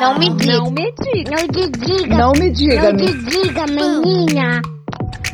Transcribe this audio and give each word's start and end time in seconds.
Não 0.00 0.18
me 0.18 0.30
diga. 0.30 0.52
Não 0.58 0.70
me 0.70 0.92
diga. 0.92 1.30
Não 1.36 1.48
te 1.48 1.68
diga. 1.70 2.16
Não 2.16 2.32
me 2.32 2.50
diga, 2.50 2.92
Não 2.92 2.98
me- 2.98 3.12
diga, 3.12 3.66
menina. 3.66 4.62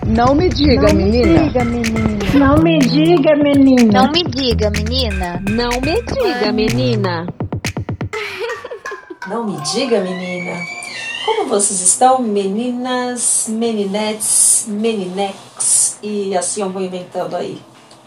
não 0.07 0.35
me 0.35 0.49
diga, 0.49 0.93
menina. 0.95 1.65
menina. 1.65 2.19
Não 2.35 2.57
me 2.63 2.79
diga, 2.79 3.37
menina. 3.37 4.03
Não 4.03 4.11
me 4.11 4.25
diga, 4.25 4.71
menina. 4.71 5.43
Não 5.49 5.81
me 5.81 6.03
diga, 6.03 6.53
menina. 6.53 7.27
Não 9.29 9.45
me 9.45 9.61
diga, 9.61 10.01
menina. 10.01 10.57
Como 11.27 11.49
vocês 11.51 11.81
estão, 11.83 12.23
meninas, 12.23 13.47
meninetes, 13.49 14.65
meninex? 14.67 15.99
E 16.03 16.35
assim 16.37 16.63
eu 16.63 16.71
vou 16.71 16.81
inventando 16.81 17.37
aí, 17.37 17.61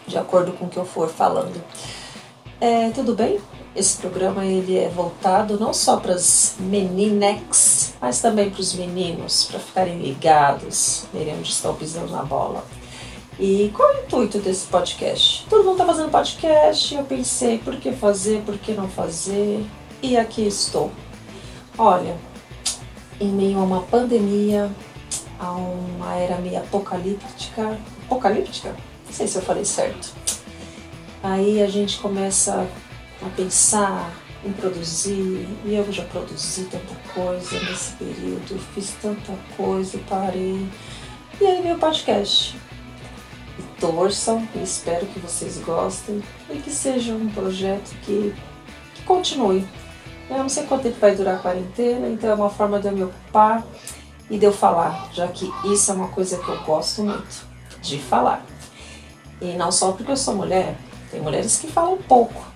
de 0.06 0.18
acordo 0.18 0.50
com 0.52 0.64
o 0.64 0.68
que 0.68 0.78
eu 0.78 0.84
for 0.84 1.08
falando. 1.08 1.62
É, 2.60 2.90
tudo 2.90 3.14
bem? 3.14 3.38
Esse 3.74 3.96
programa 3.96 4.44
ele 4.44 4.76
é 4.78 4.88
voltado 4.88 5.58
não 5.58 5.72
só 5.72 5.96
para 5.96 6.12
as 6.14 6.56
meninex, 6.60 7.94
mas 7.98 8.20
também 8.20 8.50
para 8.50 8.60
os 8.60 8.74
meninos, 8.74 9.44
para 9.44 9.58
ficarem 9.58 9.98
ligados, 9.98 11.06
verem 11.12 11.38
onde 11.38 11.50
estão 11.50 11.74
pisando 11.74 12.12
na 12.12 12.22
bola. 12.22 12.62
E 13.38 13.72
qual 13.74 13.90
é 13.92 13.96
o 13.96 14.04
intuito 14.04 14.38
desse 14.40 14.66
podcast? 14.66 15.46
Todo 15.48 15.64
mundo 15.64 15.72
está 15.72 15.86
fazendo 15.86 16.10
podcast 16.10 16.94
eu 16.94 17.04
pensei, 17.04 17.58
por 17.58 17.76
que 17.76 17.92
fazer, 17.92 18.42
por 18.42 18.58
que 18.58 18.72
não 18.72 18.88
fazer? 18.88 19.64
E 20.02 20.18
aqui 20.18 20.46
estou. 20.46 20.92
Olha, 21.78 22.14
em 23.18 23.28
meio 23.28 23.58
a 23.58 23.62
uma 23.62 23.80
pandemia, 23.80 24.70
a 25.40 25.50
uma 25.52 26.14
era 26.14 26.36
meio 26.36 26.58
apocalíptica. 26.58 27.78
Apocalíptica? 28.04 28.76
Não 29.06 29.12
sei 29.12 29.26
se 29.26 29.36
eu 29.36 29.42
falei 29.42 29.64
certo. 29.64 30.12
Aí 31.22 31.62
a 31.62 31.68
gente 31.68 31.98
começa 32.00 32.68
a 33.26 33.30
pensar 33.30 34.12
em 34.44 34.52
produzir, 34.52 35.48
e 35.64 35.74
eu 35.74 35.92
já 35.92 36.04
produzi 36.04 36.64
tanta 36.64 36.94
coisa 37.14 37.60
nesse 37.60 37.92
período, 37.92 38.58
fiz 38.74 38.94
tanta 39.00 39.32
coisa, 39.56 39.98
parei. 40.08 40.68
E 41.40 41.46
aí 41.46 41.62
veio 41.62 41.76
o 41.76 41.78
podcast. 41.78 42.56
E 43.58 43.80
torçam, 43.80 44.46
e 44.54 44.62
espero 44.62 45.06
que 45.06 45.20
vocês 45.20 45.58
gostem 45.58 46.22
e 46.50 46.58
que 46.58 46.70
seja 46.70 47.14
um 47.14 47.28
projeto 47.28 47.94
que, 48.02 48.34
que 48.94 49.02
continue. 49.04 49.64
Eu 50.28 50.38
não 50.38 50.48
sei 50.48 50.64
quanto 50.64 50.84
tempo 50.84 50.98
vai 50.98 51.14
durar 51.14 51.36
a 51.36 51.38
quarentena, 51.38 52.08
então 52.08 52.30
é 52.30 52.34
uma 52.34 52.50
forma 52.50 52.80
de 52.80 52.88
eu 52.88 52.92
me 52.92 53.04
ocupar 53.04 53.64
e 54.30 54.38
de 54.38 54.46
eu 54.46 54.52
falar, 54.52 55.10
já 55.12 55.28
que 55.28 55.50
isso 55.66 55.90
é 55.90 55.94
uma 55.94 56.08
coisa 56.08 56.38
que 56.38 56.48
eu 56.48 56.62
gosto 56.62 57.02
muito, 57.02 57.46
de 57.80 57.98
falar. 57.98 58.44
E 59.40 59.52
não 59.54 59.70
só 59.70 59.92
porque 59.92 60.10
eu 60.10 60.16
sou 60.16 60.34
mulher, 60.34 60.76
tem 61.10 61.20
mulheres 61.20 61.58
que 61.58 61.66
falam 61.66 61.98
pouco. 61.98 62.51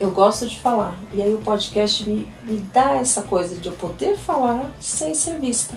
Eu 0.00 0.12
gosto 0.12 0.46
de 0.46 0.58
falar. 0.60 0.96
E 1.12 1.20
aí 1.20 1.34
o 1.34 1.38
podcast 1.38 2.08
me, 2.08 2.28
me 2.44 2.58
dá 2.72 2.96
essa 2.96 3.22
coisa 3.22 3.56
de 3.56 3.68
eu 3.68 3.74
poder 3.74 4.16
falar 4.16 4.70
sem 4.80 5.12
ser 5.12 5.40
vista. 5.40 5.74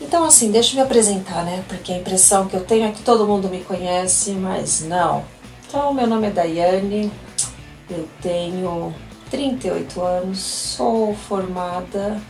Então, 0.00 0.24
assim, 0.24 0.50
deixa 0.50 0.72
eu 0.72 0.76
me 0.76 0.82
apresentar, 0.82 1.44
né? 1.44 1.64
Porque 1.68 1.92
a 1.92 1.98
impressão 1.98 2.46
que 2.46 2.54
eu 2.54 2.64
tenho 2.64 2.86
é 2.86 2.92
que 2.92 3.02
todo 3.02 3.26
mundo 3.26 3.48
me 3.48 3.62
conhece, 3.62 4.32
mas 4.32 4.82
não. 4.82 5.24
Então, 5.66 5.94
meu 5.94 6.06
nome 6.06 6.26
é 6.26 6.30
Daiane, 6.30 7.10
eu 7.88 8.08
tenho 8.20 8.94
38 9.30 10.02
anos, 10.02 10.38
sou 10.38 11.14
formada 11.14 12.20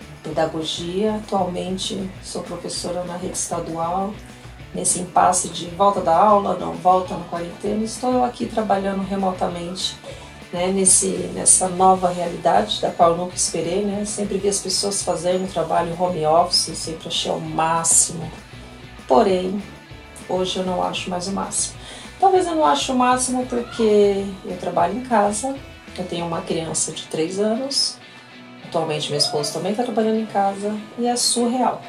em 0.00 0.28
pedagogia, 0.28 1.16
atualmente 1.16 2.10
sou 2.22 2.42
professora 2.42 3.04
na 3.04 3.16
rede 3.16 3.36
estadual. 3.36 4.12
Nesse 4.74 5.00
impasse 5.00 5.48
de 5.48 5.66
volta 5.70 6.00
da 6.00 6.14
aula, 6.14 6.56
não 6.58 6.74
volta 6.74 7.16
na 7.16 7.24
quarentena, 7.24 7.82
estou 7.82 8.22
aqui 8.22 8.44
trabalhando 8.44 9.02
remotamente 9.02 9.96
né, 10.56 10.68
nesse, 10.68 11.08
nessa 11.34 11.68
nova 11.68 12.08
realidade 12.08 12.80
da 12.80 12.90
qual 12.90 13.10
eu 13.10 13.18
nunca 13.18 13.36
esperei, 13.36 13.84
né? 13.84 14.06
Sempre 14.06 14.38
vi 14.38 14.48
as 14.48 14.58
pessoas 14.58 15.02
fazendo 15.02 15.52
trabalho 15.52 15.94
home 16.00 16.24
office, 16.24 16.74
sempre 16.78 17.08
achei 17.08 17.30
o 17.30 17.38
máximo. 17.38 18.30
Porém, 19.06 19.62
hoje 20.26 20.56
eu 20.56 20.64
não 20.64 20.82
acho 20.82 21.10
mais 21.10 21.28
o 21.28 21.32
máximo. 21.32 21.76
Talvez 22.18 22.46
eu 22.46 22.54
não 22.54 22.64
ache 22.64 22.90
o 22.90 22.94
máximo 22.94 23.44
porque 23.44 24.24
eu 24.46 24.56
trabalho 24.56 24.96
em 24.96 25.02
casa, 25.02 25.54
eu 25.98 26.06
tenho 26.06 26.24
uma 26.24 26.40
criança 26.40 26.90
de 26.90 27.04
3 27.04 27.38
anos, 27.38 27.98
atualmente 28.64 29.10
meu 29.10 29.18
esposo 29.18 29.52
também 29.52 29.72
está 29.72 29.84
trabalhando 29.84 30.20
em 30.20 30.26
casa 30.26 30.74
e 30.98 31.06
é 31.06 31.16
surreal. 31.16 31.82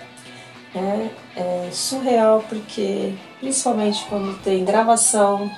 É, 0.76 1.10
é 1.40 1.70
surreal 1.72 2.44
porque, 2.50 3.14
principalmente 3.40 4.04
quando 4.10 4.38
tem 4.44 4.66
gravação, 4.66 5.50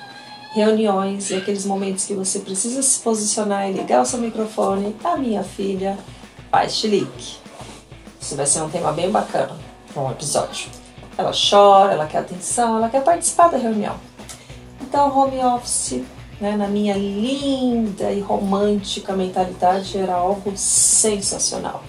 reuniões 0.52 1.30
e 1.30 1.36
aqueles 1.36 1.64
momentos 1.64 2.04
que 2.04 2.14
você 2.14 2.40
precisa 2.40 2.82
se 2.82 3.00
posicionar 3.00 3.68
e 3.68 3.72
ligar 3.72 4.02
o 4.02 4.06
seu 4.06 4.18
microfone, 4.18 4.96
a 5.04 5.16
minha 5.16 5.42
filha 5.42 5.96
faz 6.50 6.74
chilique. 6.74 7.38
Isso 8.20 8.36
vai 8.36 8.46
ser 8.46 8.60
um 8.62 8.68
tema 8.68 8.92
bem 8.92 9.10
bacana 9.10 9.56
para 9.92 10.02
um 10.02 10.10
episódio. 10.10 10.68
Ela 11.16 11.32
chora, 11.32 11.92
ela 11.92 12.06
quer 12.06 12.18
atenção, 12.18 12.76
ela 12.76 12.88
quer 12.88 13.02
participar 13.02 13.48
da 13.48 13.58
reunião. 13.58 13.94
Então, 14.80 15.16
home 15.16 15.38
office, 15.38 16.02
né, 16.40 16.56
na 16.56 16.66
minha 16.66 16.96
linda 16.96 18.10
e 18.10 18.20
romântica 18.20 19.12
mentalidade, 19.12 19.96
era 19.96 20.14
algo 20.14 20.52
sensacional. 20.56 21.84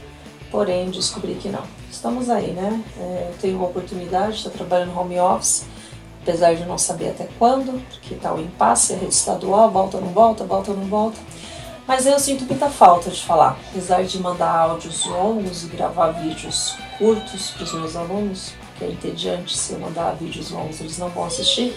Porém, 0.52 0.90
descobri 0.90 1.36
que 1.36 1.50
não. 1.50 1.64
Estamos 1.90 2.30
aí, 2.30 2.52
né? 2.52 2.84
É, 2.98 3.28
eu 3.32 3.38
tenho 3.40 3.58
uma 3.58 3.68
oportunidade 3.68 4.34
de 4.34 4.38
estar 4.40 4.50
trabalhando 4.50 4.98
home 4.98 5.20
office, 5.20 5.66
apesar 6.22 6.56
de 6.56 6.66
não 6.66 6.78
saber 6.78 7.10
até 7.10 7.28
quando, 7.38 7.82
porque 7.90 8.14
está 8.14 8.34
o 8.34 8.40
impasse, 8.40 8.94
a 8.94 8.98
rede 8.98 9.14
estadual, 9.14 9.72
volta, 9.72 10.00
não 10.00 10.10
volta, 10.10 10.44
volta, 10.44 10.74
não 10.74 10.86
volta. 10.86 11.18
Mas 11.88 12.06
eu 12.06 12.18
sinto 12.20 12.46
muita 12.46 12.70
falta 12.70 13.10
de 13.10 13.22
falar, 13.22 13.58
apesar 13.70 14.04
de 14.04 14.20
mandar 14.20 14.56
áudios 14.56 15.06
longos 15.06 15.64
e 15.64 15.68
gravar 15.68 16.12
vídeos 16.12 16.76
curtos 16.98 17.52
para 17.52 17.64
os 17.64 17.74
meus 17.74 17.96
alunos, 17.96 18.54
que 18.78 18.86
é 18.86 18.88
entediante 18.90 19.58
se 19.58 19.74
eu 19.74 19.80
mandar 19.80 20.16
vídeos 20.16 20.52
longos, 20.52 20.80
eles 20.80 20.98
não 20.98 21.10
vão 21.10 21.26
assistir. 21.26 21.74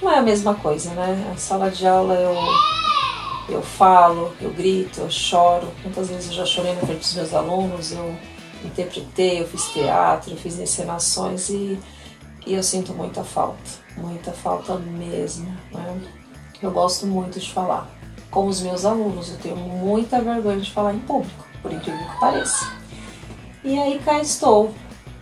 Não 0.00 0.10
é 0.10 0.18
a 0.18 0.22
mesma 0.22 0.54
coisa, 0.54 0.90
né? 0.90 1.32
A 1.32 1.36
sala 1.36 1.70
de 1.70 1.86
aula 1.86 2.14
eu, 2.14 2.36
eu 3.48 3.62
falo, 3.62 4.32
eu 4.40 4.52
grito, 4.52 5.00
eu 5.00 5.10
choro. 5.10 5.68
Quantas 5.82 6.08
vezes 6.08 6.26
eu 6.26 6.36
já 6.36 6.44
chorei 6.44 6.74
na 6.74 6.80
frente 6.80 7.00
dos 7.00 7.14
meus 7.14 7.34
alunos, 7.34 7.92
eu 7.92 8.14
interpretei, 8.64 9.40
eu 9.40 9.48
fiz 9.48 9.64
teatro, 9.72 10.32
eu 10.32 10.36
fiz 10.36 10.58
encenações 10.58 11.48
e, 11.48 11.78
e 12.46 12.54
eu 12.54 12.62
sinto 12.62 12.92
muita 12.92 13.22
falta, 13.22 13.70
muita 13.96 14.32
falta 14.32 14.76
mesmo. 14.76 15.46
Né? 15.72 16.00
Eu 16.60 16.70
gosto 16.70 17.06
muito 17.06 17.38
de 17.38 17.52
falar. 17.52 17.90
Com 18.30 18.46
os 18.46 18.62
meus 18.62 18.84
alunos, 18.84 19.30
eu 19.30 19.38
tenho 19.38 19.56
muita 19.56 20.20
vergonha 20.20 20.58
de 20.58 20.70
falar 20.70 20.94
em 20.94 21.00
público, 21.00 21.46
por 21.60 21.72
incrível 21.72 22.00
que 22.00 22.20
pareça. 22.20 22.72
E 23.62 23.78
aí 23.78 23.98
cá 23.98 24.20
estou, 24.20 24.74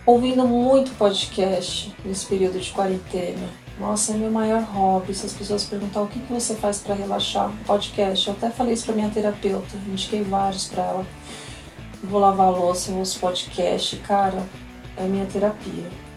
ouvindo 0.07 0.47
muito 0.47 0.97
podcast 0.97 1.95
nesse 2.05 2.27
período 2.27 2.59
de 2.59 2.71
quarentena. 2.71 3.49
Nossa, 3.79 4.13
é 4.13 4.17
meu 4.17 4.31
maior 4.31 4.63
hobby. 4.63 5.15
Se 5.15 5.27
as 5.27 5.33
pessoas 5.33 5.65
perguntar 5.65 6.03
o 6.03 6.07
que, 6.07 6.21
que 6.21 6.33
você 6.33 6.55
faz 6.55 6.79
para 6.79 6.95
relaxar, 6.95 7.51
podcast. 7.67 8.29
Eu 8.29 8.35
até 8.35 8.51
falei 8.51 8.75
isso 8.75 8.85
para 8.85 8.95
minha 8.95 9.11
terapeuta, 9.11 9.77
indiquei 9.89 10.23
vários 10.23 10.69
para 10.69 10.83
ela. 10.85 11.07
Vou 12.05 12.21
lavar 12.21 12.49
a 12.49 12.51
louça, 12.51 12.91
eu 12.91 12.99
ouço 12.99 13.19
podcast. 13.19 13.97
Cara, 13.97 14.43
é 14.97 15.05
minha 15.05 15.27
terapia. 15.27 16.10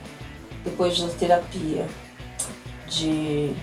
Depois 0.64 1.00
da 1.00 1.08
terapia, 1.10 1.88
de 2.88 3.54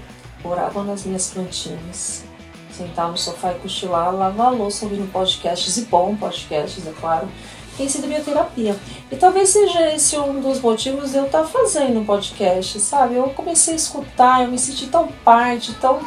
água 0.45 0.85
nas 0.85 1.05
minhas 1.05 1.31
plantinhas, 1.31 2.25
sentar 2.73 3.11
no 3.11 3.17
sofá 3.17 3.53
e 3.53 3.59
cochilar, 3.59 4.15
lavar 4.15 4.49
a 4.49 4.51
louça 4.51 4.85
ouvindo 4.85 5.11
podcasts 5.13 5.77
e 5.77 5.83
bom 5.83 6.17
podcasts, 6.17 6.87
é 6.87 6.93
claro 6.93 7.29
tem 7.81 7.89
sido 7.89 8.07
minha 8.07 8.21
terapia. 8.21 8.77
E 9.11 9.17
talvez 9.17 9.49
seja 9.49 9.91
esse 9.95 10.17
um 10.19 10.41
dos 10.41 10.61
motivos 10.61 11.13
de 11.13 11.17
eu 11.17 11.25
estar 11.25 11.45
fazendo 11.45 12.01
um 12.01 12.05
podcast, 12.05 12.79
sabe? 12.79 13.15
Eu 13.15 13.31
comecei 13.31 13.73
a 13.73 13.77
escutar, 13.77 14.45
eu 14.45 14.51
me 14.51 14.59
senti 14.59 14.87
tão 14.89 15.09
parte, 15.25 15.73
tão. 15.75 16.01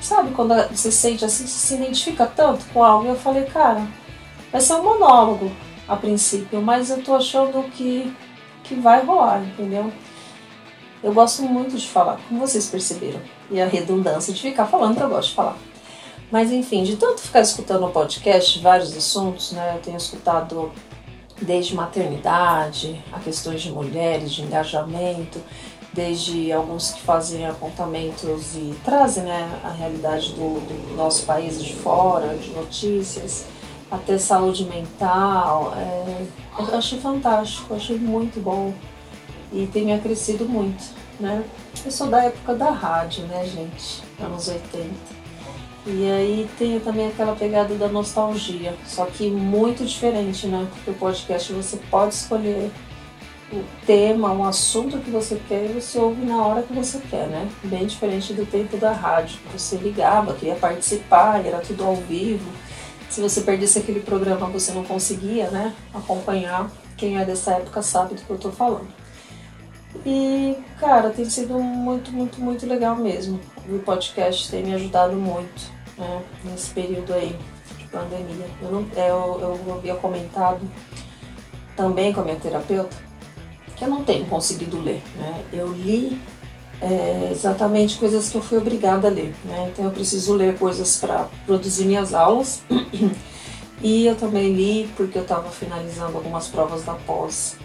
Sabe 0.00 0.30
quando 0.30 0.54
você 0.70 0.90
sente 0.90 1.24
assim, 1.24 1.46
você 1.46 1.58
se 1.58 1.74
identifica 1.74 2.24
tanto 2.24 2.64
com 2.72 2.82
algo? 2.82 3.08
Eu 3.08 3.16
falei, 3.16 3.44
cara, 3.44 3.86
vai 4.50 4.60
ser 4.60 4.74
um 4.74 4.84
monólogo 4.84 5.50
a 5.86 5.96
princípio, 5.96 6.62
mas 6.62 6.88
eu 6.88 7.02
tô 7.02 7.14
achando 7.14 7.62
que, 7.72 8.10
que 8.64 8.74
vai 8.74 9.04
rolar, 9.04 9.42
entendeu? 9.42 9.92
Eu 11.02 11.12
gosto 11.12 11.42
muito 11.42 11.76
de 11.76 11.86
falar, 11.86 12.20
como 12.28 12.40
vocês 12.40 12.66
perceberam. 12.66 13.20
E 13.50 13.60
a 13.60 13.66
redundância 13.66 14.32
de 14.32 14.40
ficar 14.40 14.66
falando 14.66 14.96
que 14.96 15.02
eu 15.02 15.08
gosto 15.08 15.28
de 15.28 15.34
falar. 15.34 15.56
Mas 16.30 16.52
enfim, 16.52 16.82
de 16.82 16.96
tanto 16.96 17.20
ficar 17.20 17.40
escutando 17.40 17.86
o 17.86 17.90
podcast, 17.90 18.58
vários 18.60 18.94
assuntos, 18.96 19.52
né? 19.52 19.74
Eu 19.76 19.80
tenho 19.80 19.96
escutado 19.96 20.70
desde 21.40 21.74
maternidade, 21.74 23.02
a 23.12 23.18
questões 23.20 23.62
de 23.62 23.70
mulheres, 23.70 24.32
de 24.32 24.42
engajamento, 24.42 25.40
desde 25.92 26.52
alguns 26.52 26.90
que 26.90 27.00
fazem 27.00 27.46
apontamentos 27.46 28.54
e 28.54 28.74
trazem 28.84 29.24
né, 29.24 29.60
a 29.64 29.70
realidade 29.70 30.32
do, 30.32 30.60
do 30.60 30.96
nosso 30.96 31.24
país 31.24 31.62
de 31.62 31.74
fora, 31.74 32.36
de 32.36 32.50
notícias, 32.50 33.46
até 33.90 34.18
saúde 34.18 34.64
mental. 34.64 35.72
É, 35.76 36.26
eu 36.58 36.76
achei 36.76 37.00
fantástico, 37.00 37.74
achei 37.74 37.96
muito 37.96 38.40
bom 38.40 38.74
e 39.52 39.66
tem 39.66 39.92
acrescido 39.94 40.44
muito, 40.48 40.82
né? 41.18 41.44
Eu 41.84 41.90
sou 41.90 42.08
da 42.08 42.24
época 42.24 42.54
da 42.54 42.70
rádio, 42.70 43.24
né, 43.24 43.44
gente? 43.44 44.02
Anos 44.20 44.48
80. 44.48 45.18
E 45.86 46.10
aí 46.10 46.50
tem 46.58 46.78
também 46.80 47.08
aquela 47.08 47.34
pegada 47.34 47.74
da 47.74 47.88
nostalgia, 47.88 48.74
só 48.86 49.06
que 49.06 49.30
muito 49.30 49.84
diferente, 49.84 50.46
né? 50.46 50.66
Porque 50.70 50.90
o 50.90 50.94
podcast 50.94 51.52
você 51.52 51.78
pode 51.90 52.14
escolher 52.14 52.70
o 53.50 53.64
tema, 53.86 54.30
um 54.32 54.44
assunto 54.44 54.98
que 54.98 55.10
você 55.10 55.40
quer 55.48 55.64
e 55.64 55.80
você 55.80 55.98
ouve 55.98 56.22
na 56.26 56.44
hora 56.44 56.62
que 56.62 56.72
você 56.74 57.00
quer, 57.10 57.26
né? 57.28 57.48
Bem 57.64 57.86
diferente 57.86 58.34
do 58.34 58.44
tempo 58.44 58.76
da 58.76 58.92
rádio, 58.92 59.38
você 59.50 59.76
ligava, 59.76 60.34
queria 60.34 60.56
participar, 60.56 61.44
era 61.44 61.58
tudo 61.60 61.84
ao 61.84 61.96
vivo. 61.96 62.50
Se 63.08 63.22
você 63.22 63.40
perdesse 63.40 63.78
aquele 63.78 64.00
programa, 64.00 64.46
você 64.48 64.72
não 64.72 64.84
conseguia, 64.84 65.50
né? 65.50 65.74
Acompanhar. 65.94 66.70
Quem 66.98 67.16
é 67.16 67.24
dessa 67.24 67.52
época 67.52 67.80
sabe 67.80 68.14
do 68.14 68.20
que 68.20 68.30
eu 68.30 68.36
tô 68.36 68.52
falando. 68.52 68.97
E, 70.04 70.56
cara, 70.78 71.10
tem 71.10 71.24
sido 71.28 71.58
muito, 71.58 72.12
muito, 72.12 72.40
muito 72.40 72.66
legal 72.66 72.96
mesmo. 72.96 73.40
O 73.68 73.78
podcast 73.80 74.50
tem 74.50 74.62
me 74.62 74.74
ajudado 74.74 75.14
muito, 75.16 75.70
né? 75.96 76.22
Nesse 76.44 76.70
período 76.70 77.12
aí 77.12 77.36
de 77.78 77.84
pandemia. 77.84 78.46
Eu, 78.62 78.70
não, 78.70 78.86
é, 78.96 79.10
eu, 79.10 79.58
eu 79.66 79.74
havia 79.74 79.94
comentado 79.94 80.60
também 81.76 82.12
com 82.12 82.20
a 82.20 82.24
minha 82.24 82.36
terapeuta 82.36 83.08
que 83.78 83.84
eu 83.84 83.88
não 83.88 84.02
tenho 84.02 84.26
conseguido 84.26 84.80
ler, 84.80 85.00
né? 85.16 85.44
Eu 85.52 85.72
li 85.72 86.20
é, 86.80 87.28
exatamente 87.30 87.96
coisas 87.96 88.28
que 88.28 88.36
eu 88.36 88.42
fui 88.42 88.58
obrigada 88.58 89.06
a 89.06 89.10
ler, 89.10 89.34
né? 89.44 89.70
Então 89.72 89.84
eu 89.84 89.90
preciso 89.92 90.34
ler 90.34 90.58
coisas 90.58 90.96
para 90.96 91.28
produzir 91.46 91.84
minhas 91.84 92.12
aulas. 92.12 92.60
e 93.80 94.06
eu 94.06 94.16
também 94.16 94.52
li 94.52 94.90
porque 94.96 95.16
eu 95.16 95.22
estava 95.22 95.48
finalizando 95.50 96.16
algumas 96.16 96.48
provas 96.48 96.84
da 96.84 96.94
pós 96.94 97.56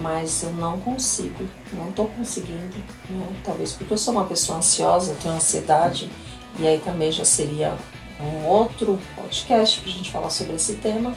mas 0.00 0.42
eu 0.42 0.52
não 0.52 0.80
consigo, 0.80 1.48
não 1.72 1.90
estou 1.90 2.06
conseguindo, 2.08 2.76
né? 3.08 3.28
talvez 3.44 3.72
porque 3.72 3.92
eu 3.92 3.98
sou 3.98 4.14
uma 4.14 4.24
pessoa 4.24 4.58
ansiosa, 4.58 5.16
tenho 5.22 5.34
ansiedade, 5.34 6.10
e 6.58 6.66
aí 6.66 6.78
também 6.78 7.12
já 7.12 7.24
seria 7.24 7.76
um 8.20 8.46
outro 8.46 8.98
podcast 9.16 9.80
para 9.80 9.90
a 9.90 9.92
gente 9.92 10.10
falar 10.10 10.30
sobre 10.30 10.56
esse 10.56 10.74
tema. 10.74 11.14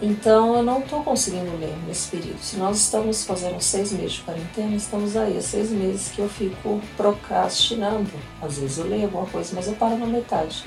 Então 0.00 0.56
eu 0.56 0.64
não 0.64 0.80
estou 0.80 1.02
conseguindo 1.04 1.56
ler 1.58 1.76
nesse 1.86 2.08
período. 2.08 2.40
Se 2.40 2.56
nós 2.56 2.76
estamos 2.76 3.24
fazendo 3.24 3.60
seis 3.60 3.92
meses 3.92 4.14
de 4.14 4.22
quarentena, 4.22 4.74
estamos 4.74 5.16
aí 5.16 5.38
há 5.38 5.40
seis 5.40 5.70
meses 5.70 6.08
que 6.08 6.20
eu 6.20 6.28
fico 6.28 6.80
procrastinando. 6.96 8.10
Às 8.40 8.58
vezes 8.58 8.78
eu 8.78 8.88
leio 8.88 9.04
alguma 9.04 9.26
coisa, 9.26 9.54
mas 9.54 9.68
eu 9.68 9.74
paro 9.74 9.96
na 9.96 10.06
metade. 10.06 10.64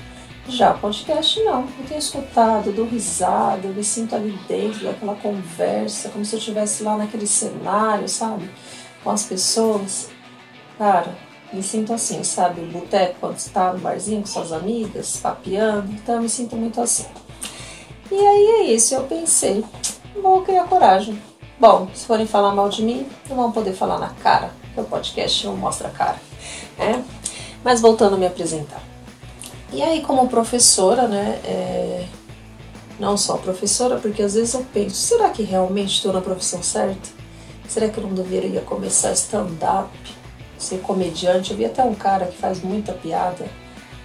Já 0.48 0.72
podcast 0.74 1.42
não, 1.42 1.62
eu 1.62 1.84
tenho 1.88 1.98
escutado, 1.98 2.72
dou 2.72 2.86
risada, 2.86 3.66
eu 3.66 3.74
me 3.74 3.82
sinto 3.82 4.14
ali 4.14 4.38
dentro 4.46 4.84
daquela 4.84 5.16
conversa, 5.16 6.08
como 6.08 6.24
se 6.24 6.36
eu 6.36 6.38
estivesse 6.38 6.84
lá 6.84 6.96
naquele 6.96 7.26
cenário, 7.26 8.08
sabe? 8.08 8.48
Com 9.02 9.10
as 9.10 9.24
pessoas. 9.24 10.08
Cara, 10.78 11.16
me 11.52 11.62
sinto 11.64 11.92
assim, 11.92 12.22
sabe? 12.22 12.60
O 12.60 12.66
boteco 12.66 13.16
quando 13.18 13.36
está 13.38 13.72
no 13.72 13.80
barzinho 13.80 14.20
com 14.20 14.26
suas 14.28 14.52
amigas, 14.52 15.16
papeando, 15.16 15.90
então 15.92 16.14
eu 16.14 16.22
me 16.22 16.28
sinto 16.28 16.54
muito 16.54 16.80
assim. 16.80 17.06
E 18.10 18.14
aí 18.14 18.46
é 18.60 18.62
isso, 18.72 18.94
eu 18.94 19.02
pensei, 19.02 19.64
vou 20.22 20.42
criar 20.42 20.64
coragem. 20.64 21.20
Bom, 21.58 21.88
se 21.92 22.06
forem 22.06 22.26
falar 22.26 22.54
mal 22.54 22.68
de 22.68 22.84
mim, 22.84 23.08
não 23.28 23.36
vão 23.36 23.50
poder 23.50 23.72
falar 23.72 23.98
na 23.98 24.10
cara, 24.10 24.52
porque 24.62 24.80
o 24.80 24.84
podcast 24.84 25.44
não 25.44 25.56
mostra 25.56 25.88
a 25.88 25.90
cara, 25.90 26.20
né? 26.78 27.04
Mas 27.64 27.80
voltando 27.80 28.14
a 28.14 28.18
me 28.18 28.26
apresentar. 28.26 28.95
E 29.76 29.82
aí, 29.82 30.00
como 30.00 30.26
professora, 30.26 31.06
né? 31.06 31.38
É... 31.44 32.06
Não 32.98 33.14
só 33.14 33.36
professora, 33.36 33.98
porque 33.98 34.22
às 34.22 34.32
vezes 34.32 34.54
eu 34.54 34.64
penso: 34.72 34.96
será 34.96 35.28
que 35.28 35.42
realmente 35.42 35.96
estou 35.96 36.14
na 36.14 36.22
profissão 36.22 36.62
certa? 36.62 37.10
Será 37.68 37.86
que 37.90 37.98
eu 37.98 38.04
não 38.04 38.14
deveria 38.14 38.62
começar 38.62 39.12
stand-up, 39.12 39.90
ser 40.56 40.78
comediante? 40.78 41.50
Eu 41.50 41.58
vi 41.58 41.66
até 41.66 41.82
um 41.82 41.94
cara 41.94 42.24
que 42.24 42.38
faz 42.38 42.62
muita 42.62 42.94
piada, 42.94 43.46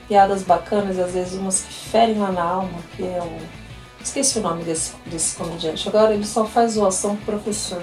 piadas 0.10 0.44
bacanas, 0.44 1.00
às 1.00 1.14
vezes 1.14 1.40
umas 1.40 1.62
que 1.62 1.74
ferem 1.74 2.18
lá 2.18 2.34
na 2.34 2.44
alma, 2.44 2.80
que 2.98 3.04
é 3.04 3.22
o. 3.22 4.04
Esqueci 4.04 4.40
o 4.40 4.42
nome 4.42 4.66
desse, 4.66 4.92
desse 5.06 5.38
comediante. 5.38 5.88
Agora 5.88 6.14
ele 6.14 6.26
só 6.26 6.44
faz 6.44 6.74
zoação 6.74 7.16
com 7.16 7.24
professor. 7.24 7.82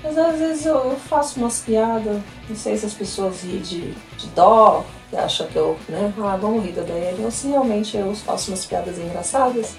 Mas 0.00 0.16
às 0.16 0.38
vezes 0.38 0.64
eu, 0.64 0.76
eu, 0.76 0.96
faço 0.96 1.40
umas 1.40 1.58
piadas, 1.58 2.22
não 2.48 2.54
sei 2.54 2.76
se 2.76 2.86
as 2.86 2.94
pessoas 2.94 3.42
riem 3.42 3.60
de, 3.60 3.94
de 4.16 4.26
dó, 4.28 4.84
acha 5.16 5.44
que 5.44 5.56
eu, 5.56 5.76
né, 5.88 6.12
ah, 6.18 6.36
vamos 6.36 6.64
rir 6.64 6.72
da 6.72 6.82
Daiane, 6.82 7.24
ou 7.24 7.30
se 7.30 7.48
realmente 7.48 7.96
eu 7.96 8.14
faço 8.14 8.50
umas 8.50 8.64
piadas 8.64 8.98
engraçadas. 8.98 9.74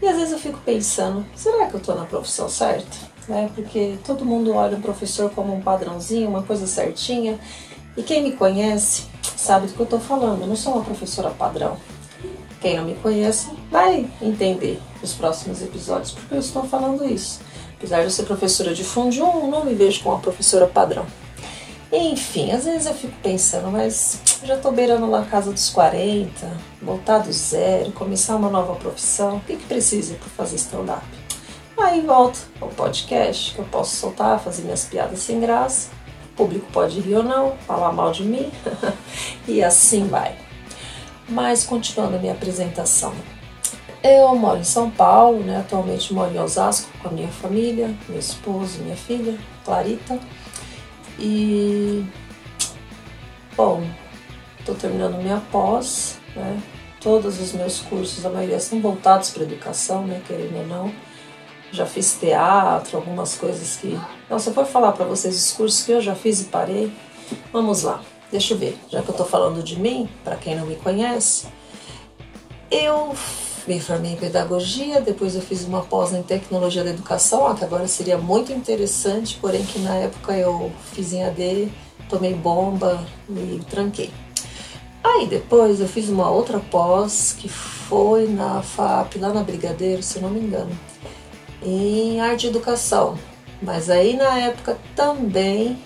E 0.00 0.06
às 0.06 0.16
vezes 0.16 0.32
eu 0.32 0.38
fico 0.38 0.58
pensando, 0.64 1.24
será 1.34 1.66
que 1.66 1.74
eu 1.74 1.80
estou 1.80 1.94
na 1.94 2.04
profissão 2.04 2.48
certa? 2.48 2.96
Né? 3.28 3.50
Porque 3.54 3.96
todo 4.04 4.24
mundo 4.24 4.54
olha 4.54 4.76
o 4.76 4.80
professor 4.80 5.30
como 5.30 5.54
um 5.54 5.60
padrãozinho, 5.60 6.28
uma 6.28 6.42
coisa 6.42 6.66
certinha. 6.66 7.38
E 7.96 8.02
quem 8.02 8.22
me 8.22 8.32
conhece 8.32 9.04
sabe 9.36 9.68
do 9.68 9.72
que 9.72 9.80
eu 9.80 9.84
estou 9.84 10.00
falando, 10.00 10.42
eu 10.42 10.46
não 10.46 10.56
sou 10.56 10.74
uma 10.74 10.84
professora 10.84 11.30
padrão. 11.30 11.76
Quem 12.60 12.76
não 12.76 12.84
me 12.84 12.94
conhece 12.96 13.48
vai 13.70 14.10
entender 14.20 14.80
nos 15.00 15.12
próximos 15.12 15.62
episódios 15.62 16.12
porque 16.12 16.34
eu 16.34 16.40
estou 16.40 16.64
falando 16.64 17.04
isso. 17.04 17.40
Apesar 17.76 17.98
de 17.98 18.04
eu 18.04 18.10
ser 18.10 18.24
professora 18.24 18.74
de 18.74 18.82
Fundo 18.82 19.24
1, 19.24 19.50
não 19.50 19.64
me 19.64 19.74
vejo 19.74 20.02
como 20.02 20.14
uma 20.14 20.22
professora 20.22 20.66
padrão. 20.66 21.06
Enfim, 21.92 22.50
às 22.50 22.64
vezes 22.64 22.86
eu 22.86 22.94
fico 22.94 23.14
pensando, 23.22 23.70
mas 23.70 24.20
já 24.42 24.56
tô 24.56 24.72
beirando 24.72 25.08
lá 25.08 25.20
a 25.20 25.24
casa 25.24 25.52
dos 25.52 25.70
40, 25.70 26.30
voltar 26.82 27.18
do 27.18 27.32
zero, 27.32 27.92
começar 27.92 28.34
uma 28.36 28.50
nova 28.50 28.74
profissão, 28.74 29.36
o 29.36 29.40
que, 29.40 29.56
que 29.56 29.64
precisa 29.66 30.14
para 30.16 30.28
fazer 30.30 30.56
stand-up? 30.56 31.06
Aí 31.78 32.00
volto 32.00 32.40
ao 32.60 32.68
podcast, 32.68 33.54
que 33.54 33.60
eu 33.60 33.64
posso 33.66 33.94
soltar, 33.96 34.40
fazer 34.40 34.62
minhas 34.62 34.84
piadas 34.84 35.20
sem 35.20 35.38
graça, 35.38 35.90
o 36.32 36.36
público 36.36 36.66
pode 36.72 37.00
rir 37.00 37.16
ou 37.16 37.22
não, 37.22 37.56
falar 37.66 37.92
mal 37.92 38.10
de 38.10 38.24
mim, 38.24 38.50
e 39.46 39.62
assim 39.62 40.08
vai. 40.08 40.36
Mas 41.28 41.64
continuando 41.64 42.16
a 42.16 42.18
minha 42.18 42.32
apresentação. 42.32 43.12
Eu 44.02 44.34
moro 44.36 44.58
em 44.58 44.64
São 44.64 44.90
Paulo, 44.90 45.40
né? 45.40 45.58
atualmente 45.58 46.12
moro 46.14 46.32
em 46.32 46.38
Osasco 46.38 46.88
com 47.02 47.08
a 47.08 47.10
minha 47.10 47.28
família, 47.28 47.94
meu 48.08 48.18
esposo, 48.18 48.78
minha 48.82 48.96
filha, 48.96 49.36
Clarita. 49.64 50.18
E, 51.18 52.04
bom, 53.56 53.82
estou 54.58 54.74
terminando 54.74 55.22
minha 55.22 55.42
pós, 55.50 56.18
né? 56.34 56.60
Todos 57.00 57.40
os 57.40 57.52
meus 57.52 57.80
cursos, 57.80 58.26
a 58.26 58.30
maioria 58.30 58.58
são 58.58 58.80
voltados 58.80 59.30
para 59.30 59.44
educação, 59.44 60.06
né? 60.06 60.20
Querendo 60.26 60.58
ou 60.58 60.66
não. 60.66 60.92
Já 61.72 61.86
fiz 61.86 62.14
teatro, 62.18 62.96
algumas 62.96 63.36
coisas 63.36 63.76
que. 63.76 63.98
Não, 64.28 64.38
se 64.38 64.48
eu 64.48 64.54
for 64.54 64.66
falar 64.66 64.92
para 64.92 65.04
vocês 65.04 65.36
os 65.36 65.52
cursos 65.52 65.84
que 65.84 65.92
eu 65.92 66.00
já 66.00 66.14
fiz 66.14 66.40
e 66.40 66.44
parei, 66.44 66.92
vamos 67.52 67.82
lá. 67.82 68.00
Deixa 68.30 68.54
eu 68.54 68.58
ver, 68.58 68.76
já 68.88 69.02
que 69.02 69.08
eu 69.08 69.12
estou 69.12 69.26
falando 69.26 69.62
de 69.62 69.78
mim, 69.78 70.08
para 70.24 70.36
quem 70.36 70.56
não 70.56 70.66
me 70.66 70.74
conhece, 70.76 71.46
eu 72.70 73.14
me 73.66 73.80
formei 73.80 74.12
em 74.12 74.16
pedagogia, 74.16 75.00
depois 75.00 75.34
eu 75.34 75.42
fiz 75.42 75.64
uma 75.64 75.82
pós 75.82 76.12
em 76.12 76.22
tecnologia 76.22 76.84
da 76.84 76.90
educação, 76.90 77.52
que 77.54 77.64
agora 77.64 77.88
seria 77.88 78.16
muito 78.16 78.52
interessante, 78.52 79.36
porém 79.40 79.64
que 79.64 79.78
na 79.80 79.94
época 79.96 80.32
eu 80.36 80.70
fiz 80.92 81.12
em 81.12 81.24
AD, 81.24 81.68
tomei 82.08 82.32
bomba 82.32 83.04
e 83.28 83.60
tranquei. 83.68 84.10
Aí 85.02 85.26
depois 85.26 85.80
eu 85.80 85.88
fiz 85.88 86.08
uma 86.08 86.30
outra 86.30 86.58
pós 86.58 87.34
que 87.38 87.48
foi 87.48 88.28
na 88.28 88.62
FAP, 88.62 89.16
lá 89.16 89.32
na 89.32 89.42
Brigadeiro, 89.42 90.02
se 90.02 90.20
não 90.20 90.30
me 90.30 90.40
engano, 90.40 90.70
em 91.62 92.20
arte 92.20 92.46
e 92.46 92.50
educação. 92.50 93.18
Mas 93.60 93.90
aí 93.90 94.16
na 94.16 94.38
época 94.38 94.78
também, 94.94 95.78